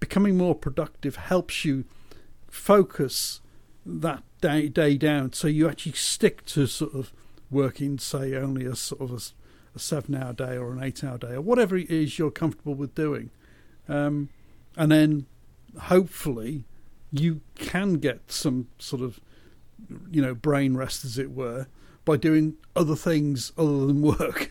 becoming 0.00 0.36
more 0.36 0.54
productive 0.54 1.16
helps 1.16 1.64
you 1.64 1.84
focus 2.48 3.40
that 3.86 4.22
day 4.44 4.68
day 4.68 4.96
down. 4.96 5.32
So 5.32 5.48
you 5.48 5.68
actually 5.68 5.92
stick 5.92 6.44
to 6.46 6.66
sort 6.66 6.94
of 6.94 7.12
working 7.50 7.98
say 7.98 8.34
only 8.34 8.66
a 8.66 8.76
sort 8.76 9.00
of 9.00 9.10
a, 9.10 9.76
a 9.76 9.78
seven 9.78 10.14
hour 10.14 10.34
day 10.34 10.56
or 10.56 10.72
an 10.72 10.82
eight 10.82 11.02
hour 11.02 11.16
day 11.16 11.32
or 11.32 11.40
whatever 11.40 11.76
it 11.76 11.90
is 11.90 12.18
you're 12.18 12.30
comfortable 12.30 12.74
with 12.74 12.94
doing. 12.94 13.30
Um, 13.88 14.28
and 14.76 14.92
then 14.92 15.26
hopefully 15.78 16.64
you 17.10 17.40
can 17.54 17.94
get 17.94 18.30
some 18.30 18.68
sort 18.78 19.02
of 19.02 19.18
you 20.10 20.20
know 20.20 20.34
brain 20.34 20.76
rest 20.76 21.04
as 21.04 21.16
it 21.16 21.30
were 21.30 21.66
by 22.04 22.18
doing 22.18 22.54
other 22.76 22.96
things 22.96 23.50
other 23.56 23.86
than 23.86 24.02
work. 24.02 24.50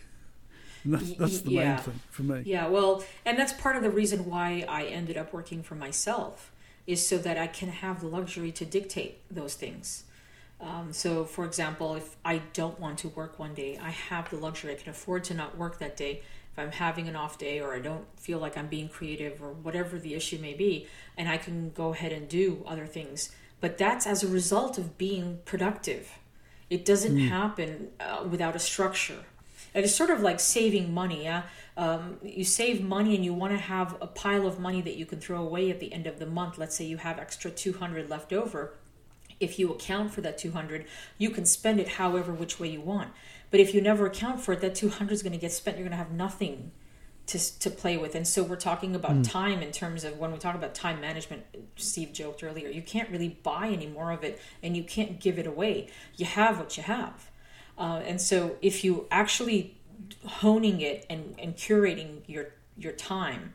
And 0.82 0.94
that's, 0.94 1.12
that's 1.14 1.40
the 1.42 1.52
yeah. 1.52 1.74
main 1.76 1.78
thing 1.78 2.00
for 2.10 2.22
me. 2.24 2.42
Yeah, 2.44 2.66
well, 2.66 3.02
and 3.24 3.38
that's 3.38 3.54
part 3.54 3.76
of 3.76 3.82
the 3.82 3.90
reason 3.90 4.26
why 4.26 4.66
I 4.68 4.84
ended 4.84 5.16
up 5.16 5.32
working 5.32 5.62
for 5.62 5.76
myself 5.76 6.50
is 6.86 7.06
so 7.06 7.18
that 7.18 7.38
I 7.38 7.46
can 7.46 7.68
have 7.68 8.00
the 8.00 8.06
luxury 8.06 8.52
to 8.52 8.64
dictate 8.64 9.20
those 9.30 9.54
things. 9.54 10.04
Um, 10.60 10.92
so, 10.92 11.24
for 11.24 11.44
example, 11.44 11.94
if 11.94 12.16
I 12.24 12.42
don't 12.52 12.78
want 12.78 12.98
to 12.98 13.08
work 13.08 13.38
one 13.38 13.54
day, 13.54 13.78
I 13.82 13.90
have 13.90 14.30
the 14.30 14.36
luxury. 14.36 14.72
I 14.72 14.76
can 14.76 14.90
afford 14.90 15.24
to 15.24 15.34
not 15.34 15.58
work 15.58 15.78
that 15.78 15.96
day. 15.96 16.22
If 16.52 16.58
I'm 16.58 16.72
having 16.72 17.08
an 17.08 17.16
off 17.16 17.36
day 17.36 17.60
or 17.60 17.74
I 17.74 17.80
don't 17.80 18.06
feel 18.18 18.38
like 18.38 18.56
I'm 18.56 18.68
being 18.68 18.88
creative 18.88 19.42
or 19.42 19.52
whatever 19.52 19.98
the 19.98 20.14
issue 20.14 20.38
may 20.38 20.54
be, 20.54 20.86
and 21.16 21.28
I 21.28 21.36
can 21.36 21.70
go 21.70 21.92
ahead 21.92 22.12
and 22.12 22.28
do 22.28 22.64
other 22.66 22.86
things. 22.86 23.30
But 23.60 23.76
that's 23.76 24.06
as 24.06 24.22
a 24.22 24.28
result 24.28 24.78
of 24.78 24.96
being 24.96 25.40
productive. 25.44 26.12
It 26.70 26.84
doesn't 26.84 27.18
happen 27.18 27.88
uh, 28.00 28.24
without 28.28 28.56
a 28.56 28.58
structure. 28.58 29.24
It's 29.74 29.94
sort 29.94 30.10
of 30.10 30.20
like 30.20 30.40
saving 30.40 30.94
money. 30.94 31.24
Yeah? 31.24 31.42
Um, 31.76 32.18
you 32.22 32.44
save 32.44 32.82
money 32.82 33.14
and 33.14 33.24
you 33.24 33.34
want 33.34 33.52
to 33.52 33.58
have 33.58 33.96
a 34.00 34.06
pile 34.06 34.46
of 34.46 34.60
money 34.60 34.80
that 34.82 34.96
you 34.96 35.06
can 35.06 35.18
throw 35.20 35.42
away 35.42 35.70
at 35.70 35.80
the 35.80 35.92
end 35.92 36.06
of 36.06 36.18
the 36.18 36.26
month. 36.26 36.58
Let's 36.58 36.76
say 36.76 36.84
you 36.84 36.98
have 36.98 37.18
extra 37.18 37.50
200 37.50 38.08
left 38.08 38.32
over. 38.32 38.74
If 39.40 39.58
you 39.58 39.72
account 39.72 40.12
for 40.12 40.20
that 40.20 40.38
200, 40.38 40.86
you 41.18 41.30
can 41.30 41.44
spend 41.44 41.80
it 41.80 41.88
however 41.88 42.32
which 42.32 42.60
way 42.60 42.68
you 42.68 42.80
want. 42.80 43.10
But 43.50 43.60
if 43.60 43.74
you 43.74 43.80
never 43.80 44.06
account 44.06 44.40
for 44.40 44.52
it, 44.52 44.60
that 44.60 44.76
200 44.76 45.12
is 45.12 45.22
going 45.22 45.32
to 45.32 45.38
get 45.38 45.52
spent. 45.52 45.76
You're 45.76 45.88
going 45.88 45.98
to 45.98 46.04
have 46.04 46.12
nothing 46.12 46.70
to, 47.26 47.58
to 47.60 47.70
play 47.70 47.96
with. 47.96 48.14
And 48.14 48.26
so 48.26 48.42
we're 48.42 48.56
talking 48.56 48.94
about 48.94 49.24
time 49.24 49.62
in 49.62 49.72
terms 49.72 50.04
of 50.04 50.18
when 50.18 50.32
we 50.32 50.38
talk 50.38 50.54
about 50.54 50.74
time 50.74 51.00
management, 51.00 51.44
Steve 51.76 52.12
joked 52.12 52.44
earlier, 52.44 52.68
you 52.68 52.82
can't 52.82 53.08
really 53.10 53.40
buy 53.42 53.68
any 53.68 53.86
more 53.86 54.12
of 54.12 54.22
it 54.24 54.40
and 54.62 54.76
you 54.76 54.84
can't 54.84 55.20
give 55.20 55.38
it 55.38 55.46
away. 55.46 55.88
You 56.16 56.26
have 56.26 56.58
what 56.58 56.76
you 56.76 56.82
have. 56.82 57.30
Uh, 57.76 58.02
and 58.06 58.20
so 58.20 58.56
if 58.62 58.84
you 58.84 59.06
actually 59.10 59.76
honing 60.26 60.80
it 60.80 61.06
and, 61.10 61.34
and 61.38 61.56
curating 61.56 62.22
your 62.26 62.48
your 62.76 62.92
time, 62.92 63.54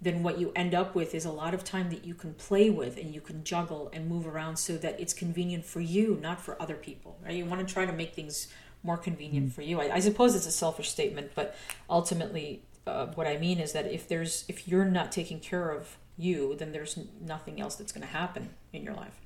then 0.00 0.22
what 0.22 0.38
you 0.38 0.52
end 0.54 0.74
up 0.74 0.94
with 0.94 1.14
is 1.14 1.24
a 1.24 1.30
lot 1.30 1.54
of 1.54 1.64
time 1.64 1.88
that 1.88 2.04
you 2.04 2.14
can 2.14 2.34
play 2.34 2.68
with 2.68 2.98
and 2.98 3.14
you 3.14 3.20
can 3.20 3.42
juggle 3.44 3.88
and 3.92 4.08
move 4.08 4.26
around 4.26 4.56
so 4.56 4.76
that 4.76 5.00
it's 5.00 5.14
convenient 5.14 5.64
for 5.64 5.80
you, 5.80 6.18
not 6.20 6.40
for 6.40 6.60
other 6.60 6.74
people. 6.74 7.18
Right? 7.24 7.34
You 7.34 7.46
want 7.46 7.66
to 7.66 7.72
try 7.72 7.86
to 7.86 7.92
make 7.92 8.14
things 8.14 8.48
more 8.82 8.96
convenient 8.98 9.52
for 9.52 9.62
you. 9.62 9.80
I, 9.80 9.94
I 9.94 10.00
suppose 10.00 10.34
it's 10.34 10.46
a 10.46 10.52
selfish 10.52 10.90
statement, 10.90 11.32
but 11.34 11.56
ultimately, 11.88 12.64
uh, 12.86 13.06
what 13.14 13.26
I 13.26 13.38
mean 13.38 13.58
is 13.58 13.72
that 13.72 13.86
if 13.86 14.08
there's 14.08 14.44
if 14.48 14.66
you're 14.66 14.84
not 14.84 15.12
taking 15.12 15.38
care 15.38 15.70
of 15.70 15.96
you, 16.18 16.56
then 16.56 16.72
there's 16.72 16.98
nothing 17.20 17.60
else 17.60 17.76
that's 17.76 17.92
going 17.92 18.06
to 18.06 18.12
happen 18.12 18.50
in 18.72 18.82
your 18.82 18.94
life. 18.94 19.21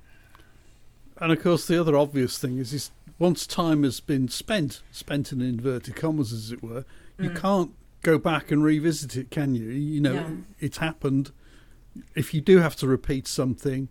And 1.19 1.31
of 1.31 1.41
course, 1.41 1.65
the 1.65 1.79
other 1.79 1.97
obvious 1.97 2.37
thing 2.37 2.57
is, 2.57 2.73
is 2.73 2.91
once 3.19 3.47
time 3.47 3.83
has 3.83 3.99
been 3.99 4.27
spent, 4.27 4.81
spent 4.91 5.31
in 5.31 5.41
inverted 5.41 5.95
commas, 5.95 6.31
as 6.31 6.51
it 6.51 6.63
were, 6.63 6.85
you 7.19 7.31
mm. 7.31 7.35
can't 7.35 7.71
go 8.03 8.17
back 8.17 8.51
and 8.51 8.63
revisit 8.63 9.15
it, 9.17 9.31
can 9.31 9.55
you? 9.55 9.65
You 9.65 9.99
know, 10.01 10.13
No. 10.13 10.37
it's 10.59 10.77
happened. 10.77 11.31
If 12.15 12.33
you 12.33 12.41
do 12.41 12.59
have 12.59 12.75
to 12.77 12.87
repeat 12.87 13.27
something, 13.27 13.89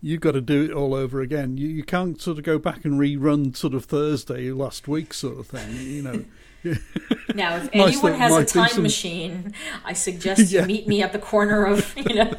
you've 0.00 0.20
got 0.20 0.32
to 0.32 0.40
do 0.40 0.64
it 0.64 0.70
all 0.70 0.94
over 0.94 1.20
again. 1.20 1.56
You, 1.56 1.68
you 1.68 1.82
can't 1.82 2.20
sort 2.20 2.38
of 2.38 2.44
go 2.44 2.58
back 2.58 2.84
and 2.84 3.00
rerun 3.00 3.56
sort 3.56 3.74
of 3.74 3.84
Thursday 3.84 4.50
last 4.52 4.86
week, 4.86 5.12
sort 5.12 5.38
of 5.40 5.48
thing. 5.48 5.76
You 5.76 6.02
know, 6.02 6.24
Now, 7.34 7.56
if 7.56 7.64
Nice 7.74 7.94
anyone 7.94 8.14
has 8.14 8.36
a 8.36 8.44
time 8.44 8.68
some- 8.68 8.82
machine, 8.82 9.54
I 9.84 9.92
suggest 9.92 10.40
Yeah. 10.52 10.62
you 10.62 10.66
meet 10.66 10.88
me 10.88 11.02
at 11.02 11.12
the 11.12 11.18
corner 11.18 11.64
of, 11.66 11.96
you 11.96 12.14
know, 12.14 12.32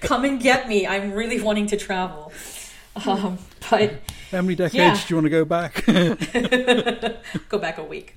come 0.00 0.24
and 0.24 0.40
get 0.40 0.68
me. 0.68 0.86
I'm 0.86 1.12
really 1.12 1.40
wanting 1.40 1.66
to 1.68 1.76
travel. 1.76 2.32
Um, 3.06 3.38
but 3.70 4.00
how 4.30 4.42
many 4.42 4.54
decades 4.54 4.74
Yeah. 4.74 4.94
do 4.94 5.14
you 5.14 5.16
want 5.16 5.24
to 5.26 5.30
go 5.30 5.44
back? 5.44 5.84
go 7.48 7.58
back 7.58 7.78
a 7.78 7.84
week. 7.84 8.16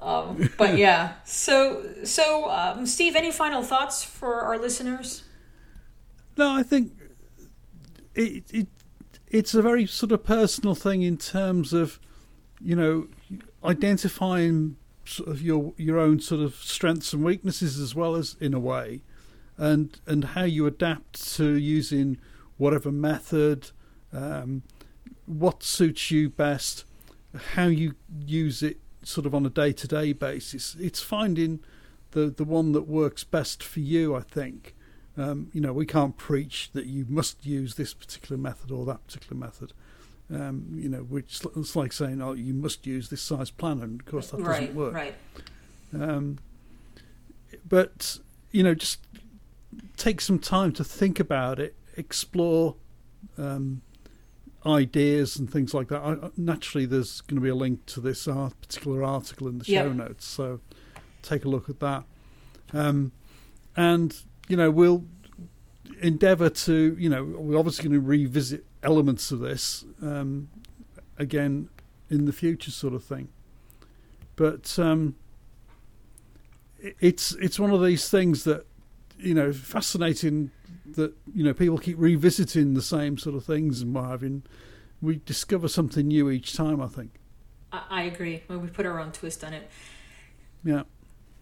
Um, 0.00 0.50
but 0.58 0.76
yeah, 0.76 1.12
so 1.24 1.84
so 2.04 2.50
um, 2.50 2.86
Steve, 2.86 3.14
any 3.14 3.30
final 3.30 3.62
thoughts 3.62 4.02
for 4.02 4.40
our 4.40 4.58
listeners? 4.58 5.22
No, 6.36 6.50
I 6.52 6.62
think 6.64 6.92
it, 8.14 8.44
it 8.52 8.66
it's 9.28 9.54
a 9.54 9.62
very 9.62 9.86
sort 9.86 10.10
of 10.12 10.24
personal 10.24 10.74
thing 10.74 11.02
in 11.02 11.16
terms 11.18 11.72
of 11.72 12.00
you 12.60 12.74
know 12.74 13.06
identifying 13.64 14.76
sort 15.04 15.28
of 15.28 15.40
your 15.42 15.72
your 15.76 15.98
own 15.98 16.18
sort 16.20 16.40
of 16.40 16.54
strengths 16.56 17.12
and 17.12 17.22
weaknesses 17.24 17.78
as 17.78 17.94
well 17.94 18.16
as 18.16 18.36
in 18.40 18.54
a 18.54 18.60
way, 18.60 19.02
and 19.56 20.00
and 20.06 20.24
how 20.24 20.42
you 20.44 20.66
adapt 20.66 21.34
to 21.36 21.54
using 21.56 22.18
whatever 22.56 22.90
method, 22.90 23.70
um, 24.12 24.62
what 25.26 25.62
suits 25.62 26.10
you 26.10 26.28
best, 26.28 26.84
how 27.54 27.66
you 27.66 27.94
use 28.26 28.62
it 28.62 28.78
sort 29.02 29.26
of 29.26 29.34
on 29.34 29.44
a 29.46 29.50
day 29.50 29.72
to 29.72 29.88
day 29.88 30.12
basis. 30.12 30.76
It's 30.78 31.02
finding 31.02 31.60
the 32.12 32.26
the 32.26 32.44
one 32.44 32.72
that 32.72 32.82
works 32.82 33.24
best 33.24 33.62
for 33.62 33.80
you. 33.80 34.14
I 34.14 34.20
think. 34.20 34.74
Um, 35.14 35.50
you 35.52 35.60
know, 35.60 35.74
we 35.74 35.84
can't 35.84 36.16
preach 36.16 36.70
that 36.72 36.86
you 36.86 37.04
must 37.06 37.44
use 37.44 37.74
this 37.74 37.92
particular 37.92 38.40
method 38.40 38.70
or 38.70 38.86
that 38.86 39.06
particular 39.06 39.38
method. 39.38 39.74
Um, 40.32 40.68
you 40.72 40.88
know, 40.88 41.00
which 41.00 41.42
it's 41.56 41.76
like 41.76 41.92
saying, 41.92 42.22
"Oh, 42.22 42.32
you 42.32 42.54
must 42.54 42.86
use 42.86 43.10
this 43.10 43.20
size 43.20 43.50
planner," 43.50 43.84
and 43.84 44.00
of 44.00 44.06
course 44.06 44.30
that 44.30 44.40
right, 44.40 44.60
doesn't 44.60 44.74
work. 44.74 44.94
right. 44.94 45.14
Um, 45.92 46.38
but 47.68 48.18
you 48.50 48.62
know, 48.62 48.74
just 48.74 49.00
take 49.96 50.20
some 50.20 50.38
time 50.38 50.72
to 50.72 50.84
think 50.84 51.20
about 51.20 51.58
it, 51.58 51.74
explore 51.96 52.76
um, 53.36 53.82
ideas 54.66 55.36
and 55.36 55.50
things 55.50 55.74
like 55.74 55.88
that. 55.88 56.02
I, 56.02 56.30
naturally, 56.36 56.86
there's 56.86 57.20
going 57.22 57.36
to 57.36 57.42
be 57.42 57.48
a 57.48 57.54
link 57.54 57.84
to 57.86 58.00
this 58.00 58.28
art, 58.28 58.54
particular 58.60 59.02
article 59.02 59.48
in 59.48 59.58
the 59.58 59.64
show 59.64 59.72
Yeah. 59.86 59.92
notes, 59.92 60.24
so 60.26 60.60
take 61.22 61.44
a 61.44 61.48
look 61.48 61.68
at 61.68 61.80
that. 61.80 62.04
Um, 62.72 63.12
and 63.76 64.16
you 64.48 64.56
know, 64.56 64.70
we'll 64.70 65.04
endeavour 66.00 66.50
to, 66.50 66.96
you 66.98 67.08
know, 67.08 67.24
we're 67.24 67.58
obviously 67.58 67.88
going 67.88 68.00
to 68.00 68.06
revisit 68.06 68.64
elements 68.82 69.30
of 69.30 69.38
this 69.40 69.84
um, 70.02 70.48
again 71.18 71.68
in 72.10 72.24
the 72.26 72.32
future, 72.32 72.70
sort 72.70 72.92
of 72.94 73.04
thing. 73.04 73.28
But 74.36 74.78
um, 74.78 75.14
it's 76.78 77.32
it's 77.36 77.58
one 77.60 77.70
of 77.70 77.82
these 77.82 78.08
things 78.08 78.44
that 78.44 78.66
you 79.18 79.34
know 79.34 79.52
fascinating 79.52 80.50
that 80.84 81.14
you 81.34 81.44
know 81.44 81.54
people 81.54 81.78
keep 81.78 81.96
revisiting 81.98 82.74
the 82.74 82.82
same 82.82 83.18
sort 83.18 83.36
of 83.36 83.44
things 83.44 83.82
and 83.82 83.94
what 83.94 84.06
have 84.06 84.22
you. 84.22 84.42
We 85.00 85.20
discover 85.24 85.68
something 85.68 86.08
new 86.08 86.30
each 86.30 86.54
time. 86.54 86.80
I 86.80 86.86
think. 86.86 87.12
I, 87.72 87.82
I 87.90 88.02
agree. 88.02 88.42
Well, 88.48 88.58
we 88.58 88.68
put 88.68 88.86
our 88.86 89.00
own 89.00 89.12
twist 89.12 89.44
on 89.44 89.52
it. 89.52 89.68
Yeah. 90.64 90.82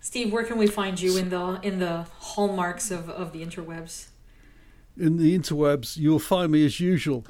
Steve, 0.00 0.32
where 0.32 0.44
can 0.44 0.56
we 0.56 0.66
find 0.66 1.00
you 1.00 1.16
in 1.16 1.28
the 1.28 1.60
in 1.62 1.78
the 1.78 2.06
hallmarks 2.18 2.90
of, 2.90 3.10
of 3.10 3.32
the 3.32 3.44
interwebs? 3.44 4.08
in 5.00 5.16
the 5.16 5.36
interwebs, 5.36 5.96
you'll 5.96 6.18
find 6.18 6.52
me 6.52 6.62
as 6.64 6.78
usual 6.78 7.24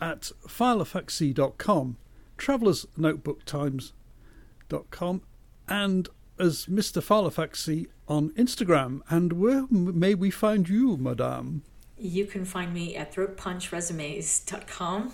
at 0.00 0.30
philofaxy.com, 0.46 1.96
travelersnotebooktimes.com, 2.36 5.22
and 5.66 6.08
as 6.38 6.66
Mr. 6.66 7.02
Philofaxy 7.02 7.86
on 8.08 8.30
Instagram. 8.30 9.00
And 9.08 9.34
where 9.34 9.66
may 9.70 10.14
we 10.14 10.30
find 10.30 10.68
you, 10.68 10.96
madame? 10.96 11.62
You 11.96 12.26
can 12.26 12.44
find 12.44 12.74
me 12.74 12.96
at 12.96 13.14
throatpunchresumes.com, 13.14 15.12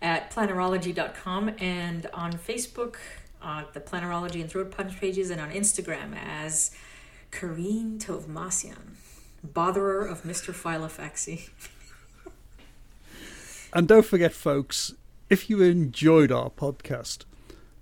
at 0.00 0.30
plannerology.com, 0.30 1.50
and 1.58 2.06
on 2.14 2.32
Facebook, 2.32 2.96
uh, 3.42 3.64
the 3.72 3.80
Plannerology 3.80 4.40
and 4.40 4.48
Throat 4.50 4.70
Punch 4.70 4.98
pages, 4.98 5.30
and 5.30 5.40
on 5.40 5.50
Instagram 5.50 6.16
as 6.16 6.70
Karine 7.30 7.98
Tovmasian. 7.98 8.96
Botherer 9.46 10.10
of 10.10 10.22
Mr. 10.22 10.54
Philofaxy. 10.54 11.50
And 13.74 13.88
don't 13.88 14.04
forget, 14.04 14.34
folks, 14.34 14.92
if 15.30 15.48
you 15.48 15.62
enjoyed 15.62 16.30
our 16.30 16.50
podcast, 16.50 17.24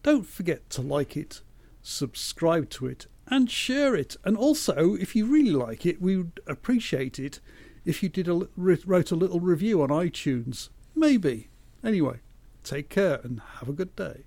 don't 0.05 0.25
forget 0.25 0.71
to 0.71 0.83
like 0.83 1.17
it, 1.17 1.41
subscribe 1.83 2.71
to 2.71 2.87
it, 2.87 3.09
and 3.31 3.51
share 3.51 3.95
it. 3.95 4.17
And 4.25 4.37
also, 4.37 4.95
if 4.95 5.15
you 5.15 5.27
really 5.27 5.53
like 5.53 5.87
it, 5.87 6.03
we 6.03 6.17
would 6.17 6.41
appreciate 6.47 7.19
it 7.19 7.41
if 7.85 8.03
you 8.03 8.09
did 8.09 8.29
a, 8.29 8.49
wrote 8.57 9.11
a 9.11 9.17
little 9.17 9.41
review 9.41 9.81
on 9.83 9.89
iTunes. 9.89 10.69
Maybe. 10.95 11.49
Anyway, 11.83 12.21
take 12.65 12.89
care 12.89 13.21
and 13.23 13.41
have 13.61 13.69
a 13.69 13.73
good 13.73 13.95
day. 13.97 14.25